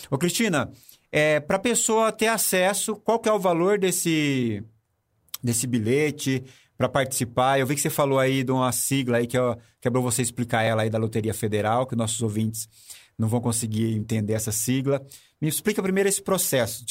[0.09, 0.71] Ô, Cristina,
[1.11, 4.63] é, para a pessoa ter acesso, qual que é o valor desse,
[5.43, 6.43] desse bilhete?
[6.77, 7.59] Para participar.
[7.59, 10.21] Eu vi que você falou aí de uma sigla aí que, eu, que é você
[10.21, 12.67] explicar ela aí da Loteria Federal, que nossos ouvintes
[13.17, 15.01] não vão conseguir entender essa sigla.
[15.41, 16.83] Me explica primeiro esse processo.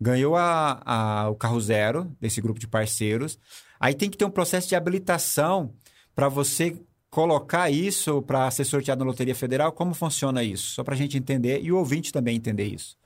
[0.00, 3.38] Ganhou a, a, o carro zero desse grupo de parceiros.
[3.78, 5.72] Aí tem que ter um processo de habilitação
[6.14, 6.76] para você
[7.10, 9.72] colocar isso para ser sorteado na Loteria Federal?
[9.72, 10.74] Como funciona isso?
[10.74, 12.96] Só para a gente entender e o ouvinte também entender isso.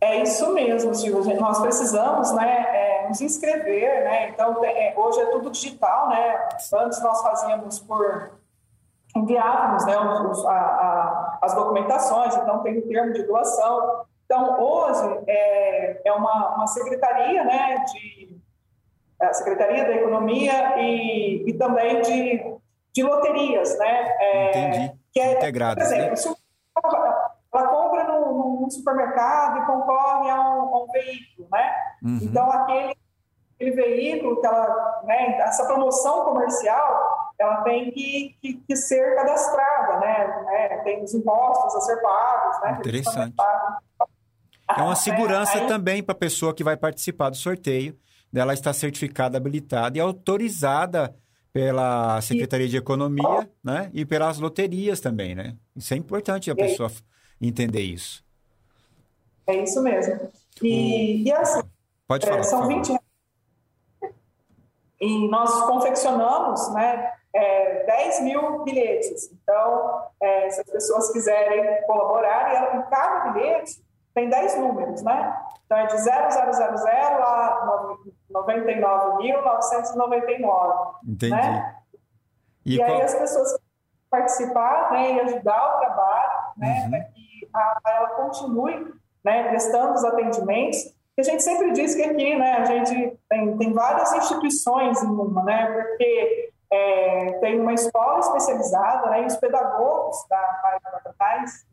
[0.00, 1.40] É isso mesmo, Silvio.
[1.40, 2.81] Nós precisamos né,
[3.12, 4.28] é, nos inscrever, né?
[4.30, 6.48] Então, é, hoje é tudo digital, né?
[6.74, 8.32] Antes nós fazíamos por
[9.14, 14.06] enviávamos né, os, a, a, as documentações, então tem o termo de doação.
[14.24, 18.40] Então, hoje é, é uma, uma secretaria, né, de,
[19.20, 22.56] a Secretaria da Economia e, e também de,
[22.92, 24.16] de loterias, né?
[24.18, 24.98] É, Entendi.
[25.12, 27.14] Que é, Integradas, por exemplo, né?
[27.54, 31.74] ela compra no, no, supermercado e concorre a um, a um veículo, né?
[32.02, 32.18] Uhum.
[32.22, 32.96] Então, aquele,
[33.54, 40.00] aquele veículo, que ela, né, essa promoção comercial, ela tem que, que, que ser cadastrada,
[40.00, 40.44] né?
[40.50, 42.76] É, tem os impostos a ser pagos, né?
[42.78, 43.34] Interessante.
[44.76, 45.66] É uma segurança é, aí...
[45.68, 47.96] também para a pessoa que vai participar do sorteio,
[48.32, 51.14] dela estar certificada, habilitada e autorizada
[51.52, 53.90] pela Secretaria de Economia, né?
[53.92, 55.56] E pelas loterias também, né?
[55.76, 56.90] Isso é importante a pessoa
[57.40, 58.24] entender isso.
[59.46, 60.30] É isso mesmo.
[60.62, 61.60] E, e assim,
[62.06, 62.92] Pode falar, é, são 20
[65.02, 67.12] e nós confeccionamos, né?
[67.34, 69.32] É, 10 mil bilhetes.
[69.32, 73.82] Então, é, se as pessoas quiserem colaborar, e em cada bilhete
[74.14, 75.36] tem 10 números, né?
[75.64, 76.12] Então é de 0000
[77.24, 77.90] a
[78.32, 80.94] 99.999.
[81.04, 81.34] Entendi.
[81.34, 81.74] Né?
[82.64, 82.90] E, e qual...
[82.90, 83.58] aí as pessoas
[84.08, 86.90] participar né, e ajudar o trabalho, né, uhum.
[86.90, 90.94] para que a, ela continue né, prestando os atendimentos.
[91.22, 95.44] A gente sempre diz que aqui né, a gente tem, tem várias instituições em uma,
[95.44, 101.64] né, porque é, tem uma escola especializada, né, e os pedagogos da Batatais,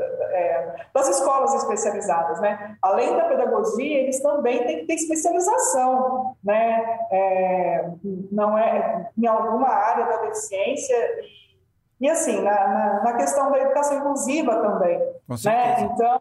[0.00, 2.76] é, das escolas especializadas, né?
[2.80, 6.98] Além da pedagogia, eles também têm que ter especialização, né?
[7.10, 7.90] É,
[8.30, 13.58] não é em alguma área da deficiência e, e assim na, na, na, questão da
[13.58, 14.98] educação inclusiva também,
[15.44, 15.80] né?
[15.80, 16.20] Então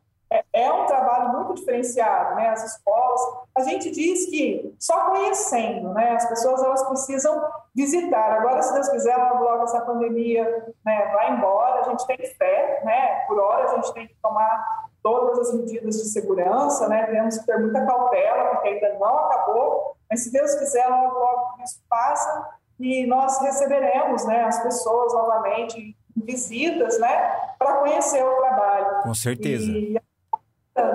[0.54, 2.50] é, é, um trabalho muito diferenciado, né?
[2.50, 3.22] As escolas,
[3.56, 6.12] a gente diz que só conhecendo, né?
[6.12, 7.42] As pessoas elas precisam
[7.76, 8.34] visitar.
[8.34, 10.44] Agora, se Deus quiser, logo essa pandemia
[10.86, 11.82] né, vai embora.
[11.82, 13.26] A gente tem fé, né?
[13.28, 17.06] Por hora a gente tem que tomar todas as medidas de segurança, né?
[17.06, 19.96] Temos que ter muita cautela porque ainda não acabou.
[20.10, 24.44] Mas se Deus quiser, logo, logo isso passa e nós receberemos, né?
[24.44, 27.40] As pessoas novamente visitas, né?
[27.58, 29.04] Para conhecer o trabalho.
[29.04, 29.72] Com certeza.
[29.72, 30.00] E,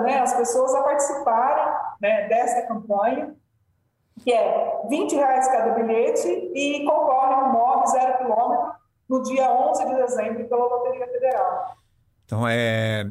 [0.01, 3.35] né, as pessoas a participarem né, dessa campanha,
[4.23, 8.73] que é 20 reais cada bilhete e concorre a um MOB zero quilômetro
[9.09, 11.77] no dia 11 de dezembro pela Loteria Federal.
[12.25, 13.09] Então, é...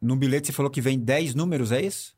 [0.00, 2.16] no bilhete você falou que vem 10 números, é isso?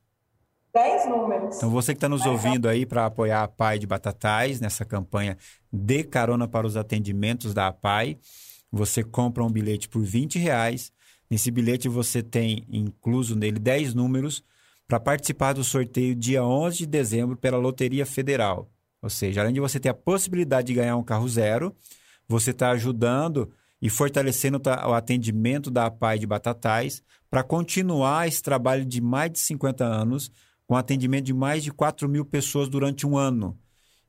[0.73, 1.57] 10 números.
[1.57, 4.85] Então, você que está nos é, ouvindo aí para apoiar a PAI de Batatais nessa
[4.85, 5.39] campanha
[5.73, 8.19] de carona para os atendimentos da PAI,
[8.73, 10.93] você compra um bilhete por 20 reais
[11.31, 14.45] Nesse bilhete você tem incluso nele 10 números
[14.87, 18.71] para participar do sorteio dia 11 de dezembro pela Loteria Federal.
[19.01, 21.75] Ou seja, além de você ter a possibilidade de ganhar um carro zero,
[22.29, 28.85] você está ajudando e fortalecendo o atendimento da APAI de Batatais para continuar esse trabalho
[28.85, 30.31] de mais de 50 anos,
[30.67, 33.59] com atendimento de mais de 4 mil pessoas durante um ano.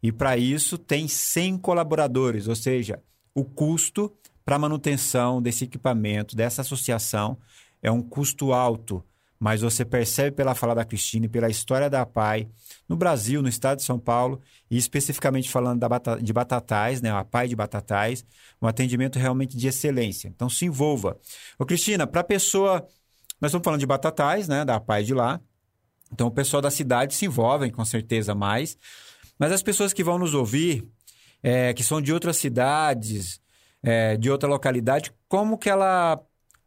[0.01, 3.01] E para isso tem 100 colaboradores, ou seja,
[3.34, 4.13] o custo
[4.45, 7.38] para manutenção desse equipamento, dessa associação,
[7.81, 9.03] é um custo alto.
[9.38, 12.47] Mas você percebe pela fala da Cristina e pela história da PAI,
[12.88, 14.39] no Brasil, no estado de São Paulo,
[14.71, 18.23] e especificamente falando da bata, de Batatais, né, a PAI de Batatais,
[18.62, 20.29] um atendimento realmente de excelência.
[20.29, 21.19] Então se envolva.
[21.60, 22.88] Ô, Cristina, para a pessoa.
[23.41, 25.41] Nós estamos falando de Batatais, né, da PAI de lá.
[26.13, 28.77] Então o pessoal da cidade se envolvem com certeza mais.
[29.38, 30.88] Mas as pessoas que vão nos ouvir,
[31.43, 33.41] é, que são de outras cidades,
[33.86, 36.19] é, de outra localidade, como que ela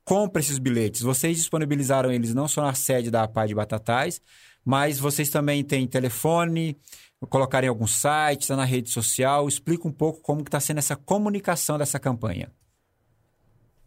[0.04, 1.02] compra esses bilhetes?
[1.02, 4.20] Vocês disponibilizaram eles não só na sede da APA de Batatais,
[4.64, 6.78] mas vocês também têm telefone,
[7.28, 9.48] colocarem em algum site, está na rede social.
[9.48, 12.52] Explica um pouco como está sendo essa comunicação dessa campanha.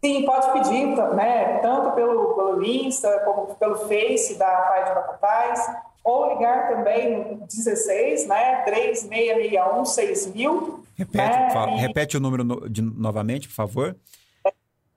[0.04, 5.60] Sim, pode pedir, né, tanto pelo, pelo Insta como pelo Face da APA de Batatais,
[6.04, 10.84] ou ligar também no 16, né, 3661 6000.
[10.94, 13.96] Repete, né, repete o número no, de, novamente, por favor.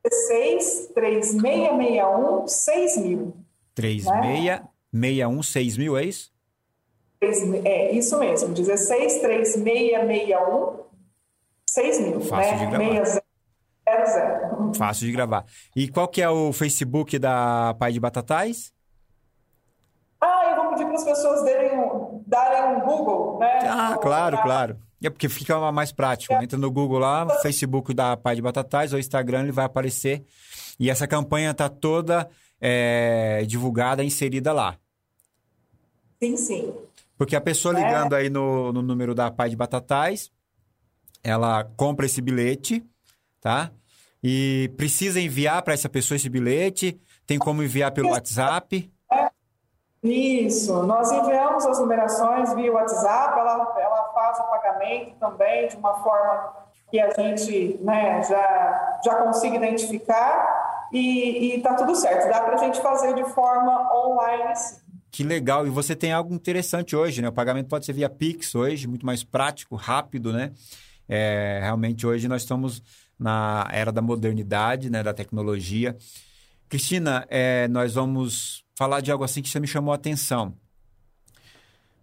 [0.03, 3.37] 16 3661 6000.
[3.73, 6.31] 3661 6000, é isso?
[7.21, 10.85] É isso mesmo, 16 3661
[11.69, 12.21] 6000.
[12.21, 12.65] Fácil né?
[12.65, 13.21] de gravar.
[13.85, 14.73] 60.
[14.77, 15.45] Fácil de gravar.
[15.75, 18.74] E qual que é o Facebook da Pai de Batatais?
[20.75, 23.59] Pedir para as pessoas darem um, darem um Google, né?
[23.63, 24.77] Ah, claro, claro.
[25.03, 26.33] É porque fica mais prático.
[26.33, 26.43] É.
[26.43, 30.23] Entra no Google lá, Facebook da Pai de Batatais ou Instagram, ele vai aparecer.
[30.79, 34.77] E essa campanha está toda é, divulgada, inserida lá.
[36.21, 36.73] Sim, sim.
[37.17, 37.83] Porque a pessoa é.
[37.83, 38.19] ligando é.
[38.19, 40.31] aí no, no número da Pai de Batatais,
[41.23, 42.83] ela compra esse bilhete,
[43.39, 43.71] tá?
[44.23, 48.91] E precisa enviar para essa pessoa esse bilhete, tem como enviar pelo WhatsApp.
[50.05, 55.95] Isso, nós enviamos as numerações via WhatsApp, ela, ela faz o pagamento também de uma
[55.95, 56.53] forma
[56.91, 62.29] que a gente né, já, já consiga identificar e está tudo certo.
[62.29, 64.85] Dá para a gente fazer de forma online sim.
[65.11, 65.65] Que legal.
[65.65, 67.29] E você tem algo interessante hoje, né?
[67.29, 70.51] O pagamento pode ser via Pix hoje, muito mais prático, rápido, né?
[71.07, 72.83] É, realmente hoje nós estamos
[73.17, 75.01] na era da modernidade, né?
[75.01, 75.95] Da tecnologia.
[76.67, 80.55] Cristina, é, nós vamos falar de algo assim que você me chamou a atenção.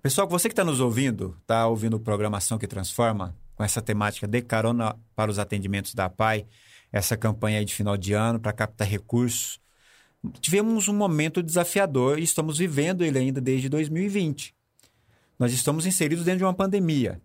[0.01, 4.41] Pessoal, você que está nos ouvindo, está ouvindo Programação que Transforma, com essa temática de
[4.43, 6.47] carona para os atendimentos da PAI,
[6.91, 9.61] essa campanha de final de ano para captar recursos.
[10.41, 14.55] Tivemos um momento desafiador e estamos vivendo ele ainda desde 2020.
[15.39, 17.21] Nós estamos inseridos dentro de uma pandemia.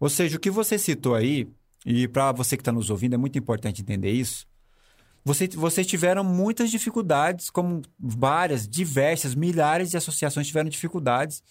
[0.00, 1.48] Ou seja, o que você citou aí,
[1.84, 4.46] e para você que está nos ouvindo, é muito importante entender isso,
[5.24, 11.42] você, vocês tiveram muitas dificuldades, como várias, diversas, milhares de associações tiveram dificuldades,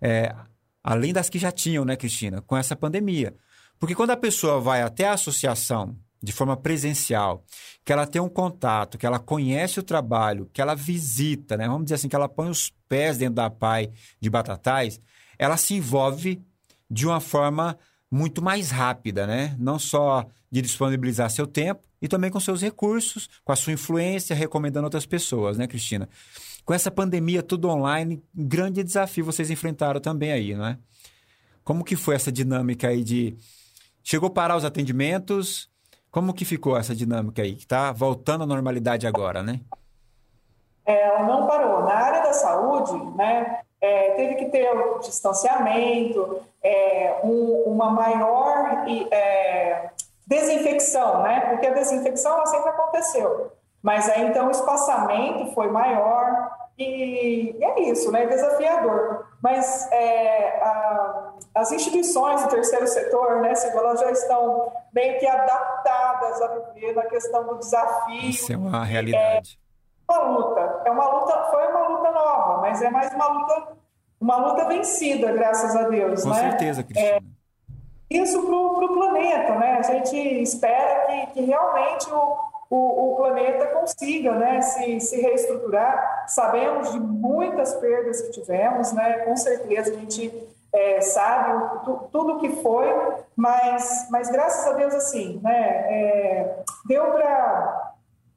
[0.00, 0.34] é,
[0.82, 3.34] além das que já tinham, né, Cristina, com essa pandemia.
[3.78, 7.44] Porque quando a pessoa vai até a associação de forma presencial,
[7.84, 11.68] que ela tem um contato, que ela conhece o trabalho, que ela visita, né?
[11.68, 13.90] Vamos dizer assim, que ela põe os pés dentro da PAI
[14.20, 15.00] de Batatais,
[15.38, 16.42] ela se envolve
[16.90, 17.78] de uma forma
[18.10, 19.54] muito mais rápida, né?
[19.58, 24.34] Não só de disponibilizar seu tempo e também com seus recursos, com a sua influência,
[24.34, 26.08] recomendando outras pessoas, né, Cristina?
[26.64, 30.78] Com essa pandemia tudo online, grande desafio vocês enfrentaram também aí, não é?
[31.64, 33.36] Como que foi essa dinâmica aí de
[34.02, 35.68] chegou a parar os atendimentos?
[36.10, 37.54] Como que ficou essa dinâmica aí?
[37.54, 39.60] Que está voltando à normalidade agora, né?
[40.86, 41.82] É, ela não parou.
[41.84, 48.86] Na área da saúde, né, é, teve que ter o distanciamento, é, um, uma maior
[49.10, 49.90] é,
[50.28, 51.40] desinfecção, né?
[51.48, 57.64] Porque a desinfecção ela sempre aconteceu, mas aí então o espaçamento foi maior e, e
[57.64, 58.26] é isso, né?
[58.26, 59.26] Desafiador.
[59.42, 65.26] Mas é, a, as instituições do terceiro setor, né, Silvia, elas já estão meio que
[65.26, 68.28] adaptadas a viver na questão do desafio.
[68.28, 69.58] Isso é uma realidade.
[70.10, 73.68] É uma luta, é uma luta, foi uma luta nova, mas é mais uma luta,
[74.20, 76.22] uma luta vencida, graças a Deus.
[76.22, 76.50] Com né?
[76.50, 77.16] certeza, Cristina.
[77.16, 77.20] É,
[78.10, 79.76] isso para o planeta, né?
[79.78, 82.36] A gente espera que, que realmente o,
[82.70, 86.24] o, o, planeta consiga né, se, se reestruturar.
[86.26, 89.18] Sabemos de muitas perdas que tivemos, né?
[89.24, 90.32] Com certeza a gente
[90.72, 92.88] é, sabe tu, tudo que foi,
[93.36, 95.60] mas, mas graças a Deus assim, né?
[95.90, 97.92] É, deu para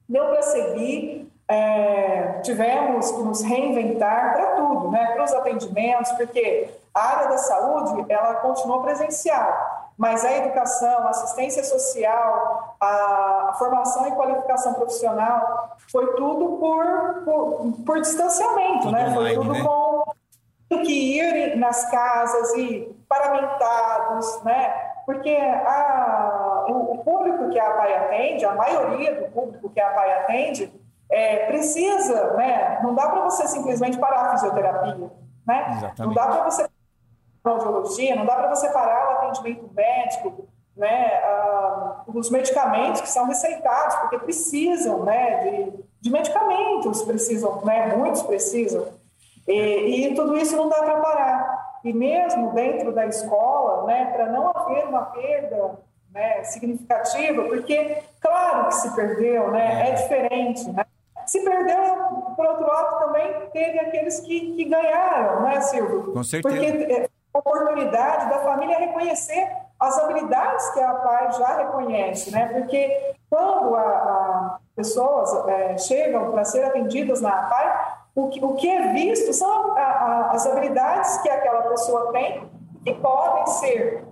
[0.08, 1.30] deu seguir.
[1.48, 5.12] É, tivemos que nos reinventar para tudo, né?
[5.12, 11.10] Para os atendimentos, porque a área da saúde, ela continuou presencial, mas a educação, a
[11.10, 19.08] assistência social, a, formação e qualificação profissional, foi tudo por, por, por distanciamento, tudo né?
[19.08, 19.62] Online, foi tudo né?
[19.62, 20.02] com
[20.82, 24.92] que ir nas casas e paramentados, né?
[25.04, 30.12] Porque a, o, público que a PAI atende, a maioria do público que a PAI
[30.20, 30.72] atende,
[31.10, 32.80] é, precisa, né?
[32.82, 35.10] Não dá para você simplesmente parar a fisioterapia,
[35.46, 35.66] né?
[35.76, 36.00] Exatamente.
[36.00, 36.68] Não dá para você
[37.50, 43.26] audiologia, não dá para você parar o atendimento médico, né, ah, os medicamentos que são
[43.26, 48.86] receitados, porque precisam, né, de, de medicamentos, precisam, né, muitos precisam,
[49.46, 51.62] e, e tudo isso não dá para parar.
[51.84, 55.78] E mesmo dentro da escola, né, para não haver uma perda
[56.12, 60.84] né, significativa, porque claro que se perdeu, né, é, é diferente, né?
[61.26, 61.94] Se perdeu,
[62.36, 66.12] por outro lado, também teve aqueles que, que ganharam, né, Silvio?
[66.12, 66.56] Com certeza.
[66.56, 72.46] Porque é, oportunidade da família reconhecer as habilidades que a PAI já reconhece, né?
[72.52, 78.54] Porque quando a, a pessoas é, chegam para ser atendidas na PAI, o que, o
[78.54, 82.48] que é visto são a, a, as habilidades que aquela pessoa tem
[82.84, 84.04] que podem ser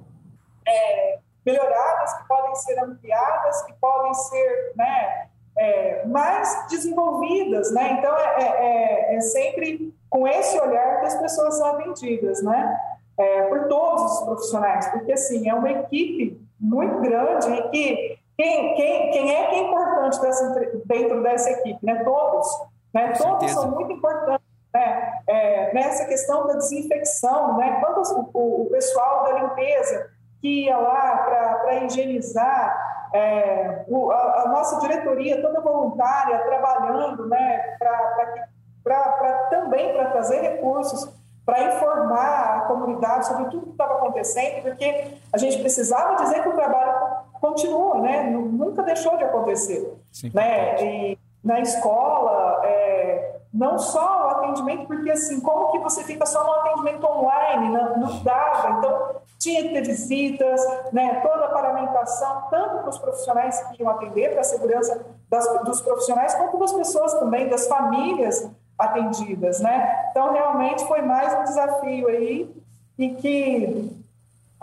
[0.67, 7.97] é, melhoradas, que podem ser ampliadas, que podem ser né, é, mais desenvolvidas, né?
[7.99, 12.79] Então é, é, é sempre com esse olhar que as pessoas são atendidas, né?
[13.21, 18.75] É, por todos os profissionais, porque assim, é uma equipe muito grande e que quem,
[18.75, 21.85] quem, quem é que é importante dessa, dentro dessa equipe?
[21.85, 22.03] Né?
[22.03, 22.49] Todos.
[22.95, 23.13] Né?
[23.13, 24.47] Todos são muito importantes.
[24.73, 25.13] Né?
[25.27, 27.79] É, nessa questão da desinfecção, né?
[27.81, 30.11] Quantos, o, o, pessoal da limpeza,
[30.41, 37.77] que ia lá para higienizar, é, o, a, a, nossa diretoria toda voluntária, trabalhando né,
[37.79, 41.20] para também para trazer recursos
[41.51, 46.49] para informar a comunidade sobre tudo que estava acontecendo, porque a gente precisava dizer que
[46.49, 46.95] o trabalho
[47.41, 48.23] continua, né?
[48.31, 50.81] Nunca deixou de acontecer, Sim, né?
[50.81, 56.45] E na escola, é, não só o atendimento, porque assim, como que você fica só
[56.45, 57.69] no atendimento online?
[57.69, 60.61] Não, não dava, então tinha que ter visitas,
[60.93, 61.21] né?
[61.21, 65.83] Toda a paramentação, tanto para os profissionais que iam atender, para a segurança das, dos
[65.83, 68.49] profissionais, quanto das pessoas também, das famílias
[68.79, 70.00] atendidas, né?
[70.11, 72.55] Então, realmente foi mais um desafio aí
[72.99, 74.01] e que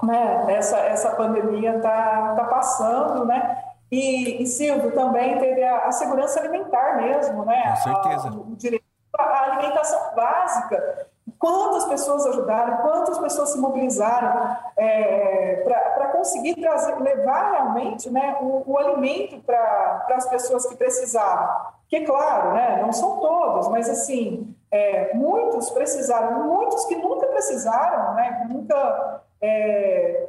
[0.03, 3.63] né, essa, essa pandemia está tá passando, né?
[3.91, 7.69] E, e, Silvio, também teve a, a segurança alimentar mesmo, né?
[7.69, 8.27] Com certeza.
[8.27, 8.83] A, o direito
[9.17, 11.07] à alimentação básica.
[11.39, 18.63] Quantas pessoas ajudaram, quantas pessoas se mobilizaram é, para conseguir trazer, levar realmente né, o,
[18.65, 21.67] o alimento para as pessoas que precisavam.
[21.87, 28.13] Que claro, né, não são todos, mas assim, é, muitos precisaram, muitos que nunca precisaram,
[28.13, 30.27] né, nunca é,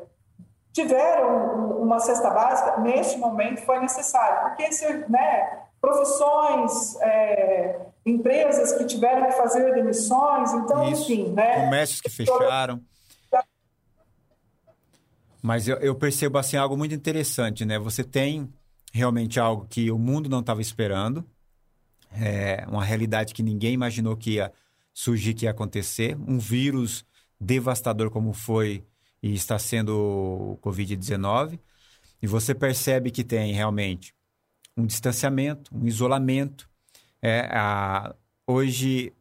[0.73, 4.69] tiveram uma cesta básica, neste momento foi necessário, porque
[5.09, 11.65] né, profissões, é, empresas que tiveram que fazer demissões, então, Isso, enfim, né?
[11.65, 12.81] Comércios que fecharam.
[15.43, 17.79] Mas eu, eu percebo assim algo muito interessante, né?
[17.79, 18.53] Você tem
[18.93, 21.25] realmente algo que o mundo não estava esperando,
[22.13, 24.53] é uma realidade que ninguém imaginou que ia
[24.93, 26.17] surgir, que ia acontecer.
[26.27, 27.05] Um vírus
[27.41, 28.85] devastador como foi
[29.23, 31.59] e está sendo o Covid-19.
[32.21, 34.15] E você percebe que tem realmente
[34.77, 36.69] um distanciamento, um isolamento.
[37.21, 38.15] É, a,
[38.47, 39.13] hoje,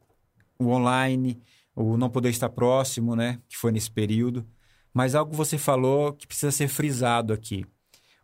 [0.60, 1.42] o online,
[1.76, 3.40] o não poder estar próximo, né?
[3.48, 4.48] Que foi nesse período.
[4.94, 7.66] Mas algo você falou que precisa ser frisado aqui.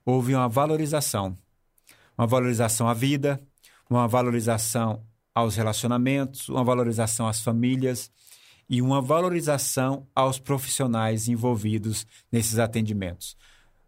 [0.05, 1.37] Houve uma valorização.
[2.17, 3.39] Uma valorização à vida,
[3.89, 5.03] uma valorização
[5.33, 8.11] aos relacionamentos, uma valorização às famílias
[8.69, 13.35] e uma valorização aos profissionais envolvidos nesses atendimentos.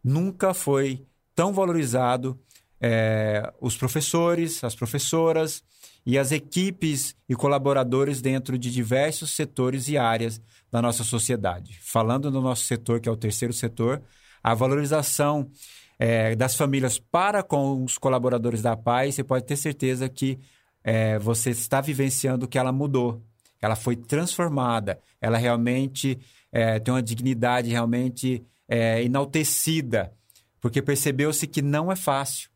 [0.03, 2.39] Nunca foi tão valorizado
[2.79, 5.63] é, os professores, as professoras
[6.05, 10.39] e as equipes e colaboradores dentro de diversos setores e áreas
[10.71, 11.79] da nossa sociedade.
[11.81, 14.01] Falando no nosso setor, que é o terceiro setor,
[14.43, 15.49] a valorização
[15.97, 20.39] é, das famílias para com os colaboradores da paz, você pode ter certeza que
[20.83, 23.21] é, você está vivenciando que ela mudou,
[23.61, 26.19] ela foi transformada, ela realmente
[26.51, 30.13] é, tem uma dignidade realmente é, enaltecida,
[30.59, 32.49] porque percebeu-se que não é fácil,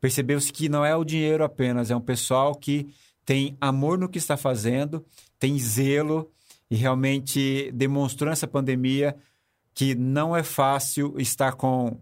[0.00, 2.92] percebeu-se que não é o dinheiro apenas, é um pessoal que
[3.24, 5.04] tem amor no que está fazendo,
[5.38, 6.30] tem zelo
[6.70, 9.14] e realmente demonstrou nessa pandemia
[9.74, 12.00] que não é fácil estar com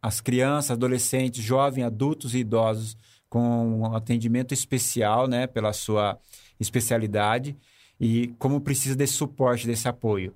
[0.00, 2.96] as crianças, adolescentes, jovens, adultos e idosos
[3.28, 6.18] com um atendimento especial, né, pela sua
[6.58, 7.56] especialidade
[8.00, 10.34] e como precisa desse suporte, desse apoio.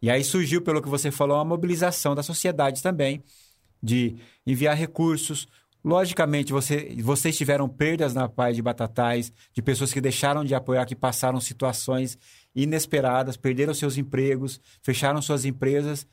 [0.00, 3.22] E aí surgiu, pelo que você falou, uma mobilização da sociedade também,
[3.82, 5.48] de enviar recursos.
[5.84, 10.86] Logicamente, você, vocês tiveram perdas na paz de Batatais, de pessoas que deixaram de apoiar,
[10.86, 12.18] que passaram situações
[12.54, 16.06] inesperadas, perderam seus empregos, fecharam suas empresas,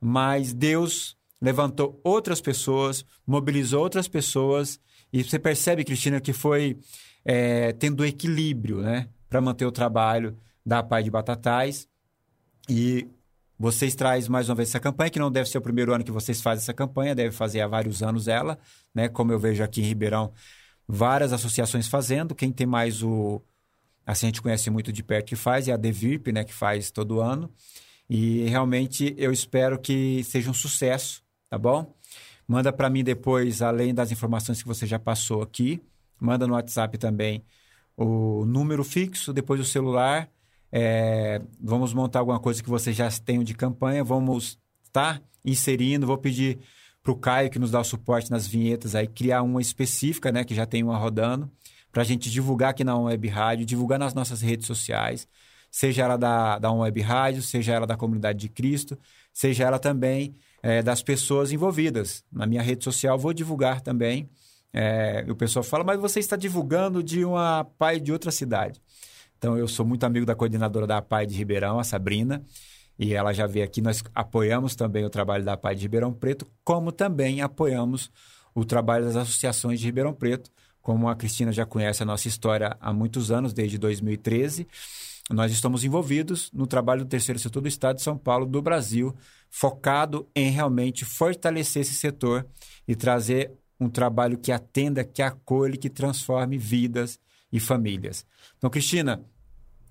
[0.00, 4.80] mas Deus levantou outras pessoas, mobilizou outras pessoas,
[5.12, 6.78] e você percebe, Cristina, que foi
[7.24, 9.08] é, tendo equilíbrio, né?
[9.28, 11.88] Para manter o trabalho da Pai de Batatais.
[12.68, 13.08] E
[13.58, 16.12] vocês trazem mais uma vez essa campanha, que não deve ser o primeiro ano que
[16.12, 18.58] vocês fazem essa campanha, deve fazer há vários anos ela,
[18.94, 19.08] né?
[19.08, 20.32] Como eu vejo aqui em Ribeirão,
[20.86, 22.34] várias associações fazendo.
[22.34, 23.42] Quem tem mais o.
[24.06, 26.44] Assim, a gente conhece muito de perto que faz, é a Devirp, né?
[26.44, 27.50] Que faz todo ano.
[28.08, 31.94] E realmente eu espero que seja um sucesso tá bom?
[32.46, 35.82] Manda para mim depois, além das informações que você já passou aqui,
[36.20, 37.44] manda no WhatsApp também
[37.96, 40.30] o número fixo, depois o celular.
[40.70, 46.06] É, vamos montar alguma coisa que você já tenha de campanha, vamos estar tá inserindo.
[46.06, 46.58] Vou pedir
[47.02, 50.44] para o Caio, que nos dá o suporte nas vinhetas, aí criar uma específica, né,
[50.44, 51.50] que já tem uma rodando,
[51.90, 55.26] para a gente divulgar aqui na Web Rádio, divulgar nas nossas redes sociais,
[55.70, 58.98] seja ela da, da Web Rádio, seja ela da Comunidade de Cristo,
[59.32, 62.24] seja ela também é, das pessoas envolvidas.
[62.32, 64.28] Na minha rede social vou divulgar também.
[64.72, 68.80] É, o pessoal fala, mas você está divulgando de uma pai de outra cidade.
[69.38, 72.42] Então, eu sou muito amigo da coordenadora da PAI de Ribeirão, a Sabrina,
[72.98, 73.80] e ela já veio aqui.
[73.80, 78.10] Nós apoiamos também o trabalho da PAI de Ribeirão Preto, como também apoiamos
[78.52, 80.50] o trabalho das associações de Ribeirão Preto.
[80.82, 84.66] Como a Cristina já conhece a nossa história há muitos anos, desde 2013,
[85.30, 89.14] nós estamos envolvidos no trabalho do terceiro setor do Estado de São Paulo, do Brasil,
[89.50, 92.46] focado em realmente fortalecer esse setor
[92.86, 97.18] e trazer um trabalho que atenda, que acolhe, que transforme vidas
[97.52, 98.26] e famílias.
[98.56, 99.22] Então, Cristina,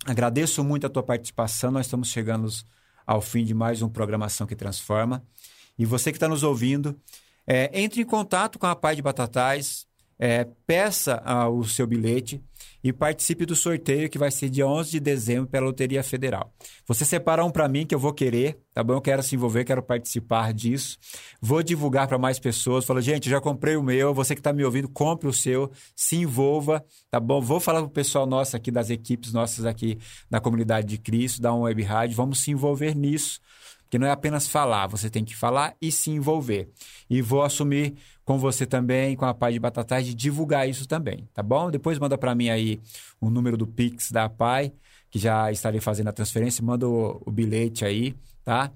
[0.06, 1.72] agradeço muito a tua participação.
[1.72, 2.48] Nós estamos chegando
[3.06, 5.24] ao fim de mais um Programação que Transforma.
[5.78, 7.00] E você que está nos ouvindo,
[7.46, 9.87] é, entre em contato com a Pai de Batatais,
[10.20, 12.41] é, peça ah, o seu bilhete
[12.84, 16.53] e participe do sorteio que vai ser dia 11 de dezembro pela Loteria Federal.
[16.88, 18.93] Você separa um para mim que eu vou querer, tá bom?
[18.93, 20.97] Eu quero se envolver, quero participar disso.
[21.41, 22.86] Vou divulgar para mais pessoas.
[22.86, 24.13] Fala, gente, já comprei o meu.
[24.13, 27.41] Você que está me ouvindo, compre o seu, se envolva, tá bom?
[27.41, 29.99] Vou falar pro pessoal nosso aqui das equipes nossas aqui
[30.30, 32.15] da comunidade de Cristo, da um web rádio.
[32.15, 33.39] Vamos se envolver nisso
[33.88, 36.70] porque não é apenas falar, você tem que falar e se envolver.
[37.09, 37.95] E vou assumir
[38.28, 41.72] com você também, com a Pai de Batatais, de divulgar isso também, tá bom?
[41.72, 42.78] Depois manda para mim aí
[43.22, 44.74] o número do Pix da Pai,
[45.10, 48.14] que já estarei fazendo a transferência, manda o, o bilhete aí,
[48.44, 48.70] tá?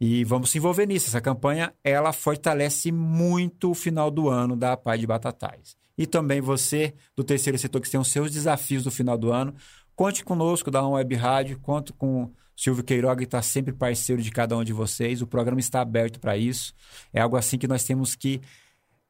[0.00, 1.06] E vamos se envolver nisso.
[1.06, 5.76] Essa campanha, ela fortalece muito o final do ano da Pai de Batatais.
[5.96, 9.54] E também você, do terceiro setor, que tem os seus desafios do final do ano,
[9.94, 14.64] conte conosco da Web Rádio, conto com Silvio Queiroga está sempre parceiro de cada um
[14.64, 15.22] de vocês.
[15.22, 16.74] O programa está aberto para isso.
[17.12, 18.40] É algo assim que nós temos que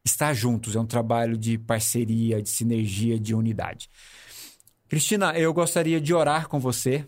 [0.05, 0.77] estar juntos.
[0.77, 3.91] É um trabalho de parceria, de sinergia, de unidade.
[4.89, 7.07] Cristina, eu gostaria de orar com você,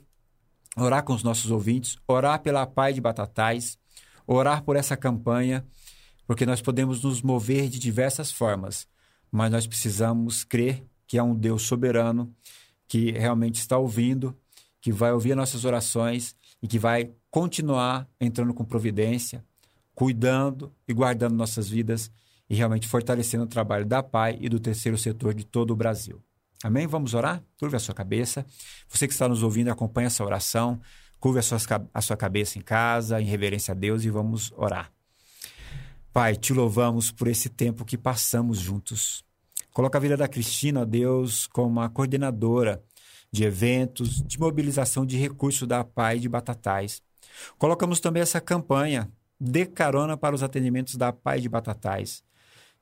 [0.77, 3.79] orar com os nossos ouvintes, orar pela Pai de Batatais,
[4.27, 5.65] orar por essa campanha,
[6.27, 8.87] porque nós podemos nos mover de diversas formas,
[9.31, 12.33] mas nós precisamos crer que há um Deus soberano
[12.87, 14.37] que realmente está ouvindo
[14.83, 19.45] que vai ouvir nossas orações e que vai continuar entrando com providência,
[19.95, 22.11] cuidando e guardando nossas vidas
[22.53, 26.23] e realmente fortalecendo o trabalho da PAI e do terceiro setor de todo o Brasil.
[26.63, 26.87] Amém?
[26.87, 27.43] Vamos orar?
[27.59, 28.45] Curve a sua cabeça.
[28.91, 30.79] Você que está nos ouvindo, acompanhe essa oração.
[31.19, 31.59] Curve a sua,
[31.95, 34.93] a sua cabeça em casa, em reverência a Deus e vamos orar.
[36.13, 39.25] Pai, te louvamos por esse tempo que passamos juntos.
[39.73, 42.85] Coloca a vida da Cristina, Deus, como a coordenadora
[43.33, 47.01] de eventos, de mobilização de recursos da PAI de Batatais.
[47.57, 49.11] Colocamos também essa campanha,
[49.45, 52.23] Dê carona para os atendimentos da PAI de Batatais.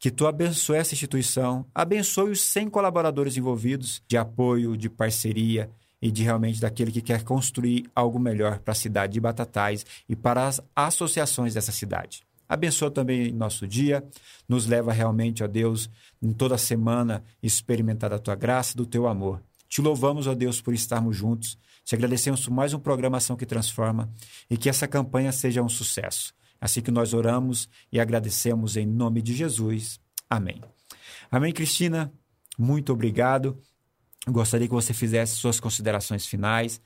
[0.00, 5.70] Que tu abençoe essa instituição, abençoe os 100 colaboradores envolvidos de apoio, de parceria
[6.00, 10.16] e de realmente daquele que quer construir algo melhor para a cidade de Batatais e
[10.16, 12.22] para as associações dessa cidade.
[12.48, 14.02] Abençoa também nosso dia,
[14.48, 15.90] nos leva realmente, a Deus,
[16.22, 19.42] em toda semana experimentar a tua graça, do teu amor.
[19.68, 21.58] Te louvamos, ó Deus, por estarmos juntos.
[21.84, 24.10] Te agradecemos por mais uma programação que transforma
[24.48, 26.32] e que essa campanha seja um sucesso.
[26.60, 30.00] Assim que nós oramos e agradecemos em nome de Jesus.
[30.28, 30.60] Amém.
[31.30, 32.12] Amém, Cristina.
[32.58, 33.58] Muito obrigado.
[34.28, 36.80] Gostaria que você fizesse suas considerações finais.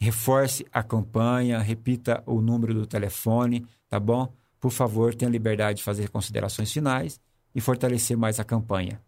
[0.00, 4.32] Reforce a campanha, repita o número do telefone, tá bom?
[4.58, 7.20] Por favor, tenha liberdade de fazer considerações finais
[7.54, 9.00] e fortalecer mais a campanha.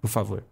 [0.00, 0.44] Por favor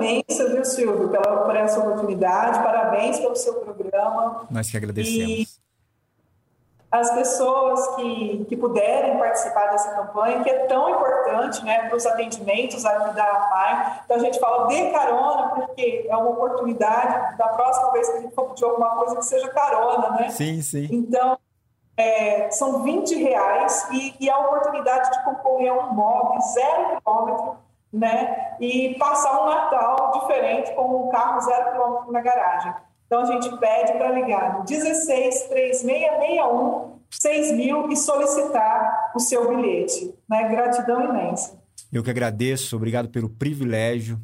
[0.00, 2.58] imensa, viu, Silvio, pela, por essa oportunidade.
[2.58, 4.46] Parabéns pelo seu programa.
[4.50, 5.20] Nós que agradecemos.
[5.20, 5.48] E
[6.90, 12.04] as pessoas que, que puderem participar dessa campanha, que é tão importante né, para os
[12.04, 14.00] atendimentos aqui da APAI.
[14.04, 18.20] Então, a gente fala de carona, porque é uma oportunidade da próxima vez que a
[18.22, 20.30] gente for pedir alguma coisa que seja carona, né?
[20.30, 20.88] Sim, sim.
[20.90, 21.38] Então,
[21.96, 27.56] é, são 20 reais e, e a oportunidade de concorrer a um móvel zero quilômetro
[27.92, 28.56] né?
[28.60, 32.74] E passar um Natal diferente com um carro zero quilômetro na garagem.
[33.10, 40.14] Então a gente pede para ligar no 16 3661 6000 e solicitar o seu bilhete.
[40.28, 40.48] Né?
[40.48, 41.60] Gratidão imensa.
[41.92, 44.16] Eu que agradeço, obrigado pelo privilégio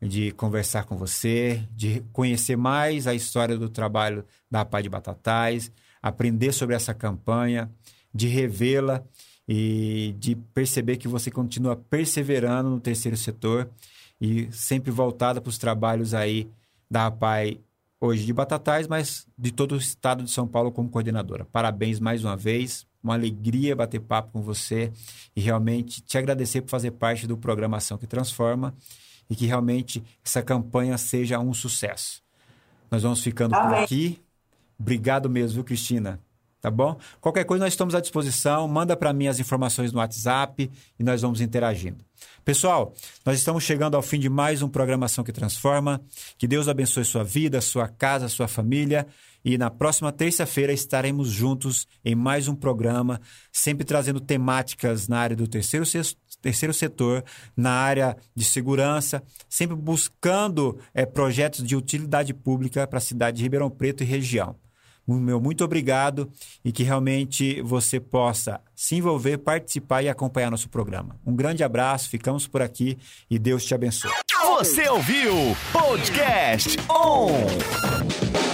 [0.00, 5.72] de conversar com você, de conhecer mais a história do trabalho da Pai de Batatais,
[6.00, 7.68] aprender sobre essa campanha,
[8.14, 9.02] de revê-la
[9.48, 13.68] e de perceber que você continua perseverando no terceiro setor
[14.20, 16.48] e sempre voltada para os trabalhos aí
[16.88, 17.58] da APAI
[18.00, 21.44] hoje de Batatais, mas de todo o estado de São Paulo como coordenadora.
[21.44, 24.90] Parabéns mais uma vez, uma alegria bater papo com você
[25.36, 28.74] e realmente te agradecer por fazer parte do Programação que Transforma
[29.28, 32.22] e que realmente essa campanha seja um sucesso.
[32.90, 33.68] Nós vamos ficando Amém.
[33.68, 34.18] por aqui.
[34.78, 36.18] Obrigado mesmo, viu, Cristina?
[36.60, 36.96] tá bom?
[37.20, 41.22] Qualquer coisa nós estamos à disposição, manda para mim as informações no WhatsApp e nós
[41.22, 42.04] vamos interagindo.
[42.44, 42.94] Pessoal,
[43.24, 46.00] nós estamos chegando ao fim de mais um Programação que Transforma.
[46.36, 49.06] Que Deus abençoe sua vida, sua casa, sua família.
[49.44, 53.20] E na próxima terça-feira estaremos juntos em mais um programa,
[53.52, 55.86] sempre trazendo temáticas na área do terceiro,
[56.42, 57.24] terceiro setor,
[57.56, 63.42] na área de segurança, sempre buscando é, projetos de utilidade pública para a cidade de
[63.42, 64.56] Ribeirão Preto e região
[65.06, 66.30] meu muito obrigado
[66.64, 71.16] e que realmente você possa se envolver, participar e acompanhar nosso programa.
[71.26, 72.98] Um grande abraço, ficamos por aqui
[73.28, 74.10] e Deus te abençoe.
[74.58, 75.34] Você ouviu
[75.72, 78.49] Podcast On!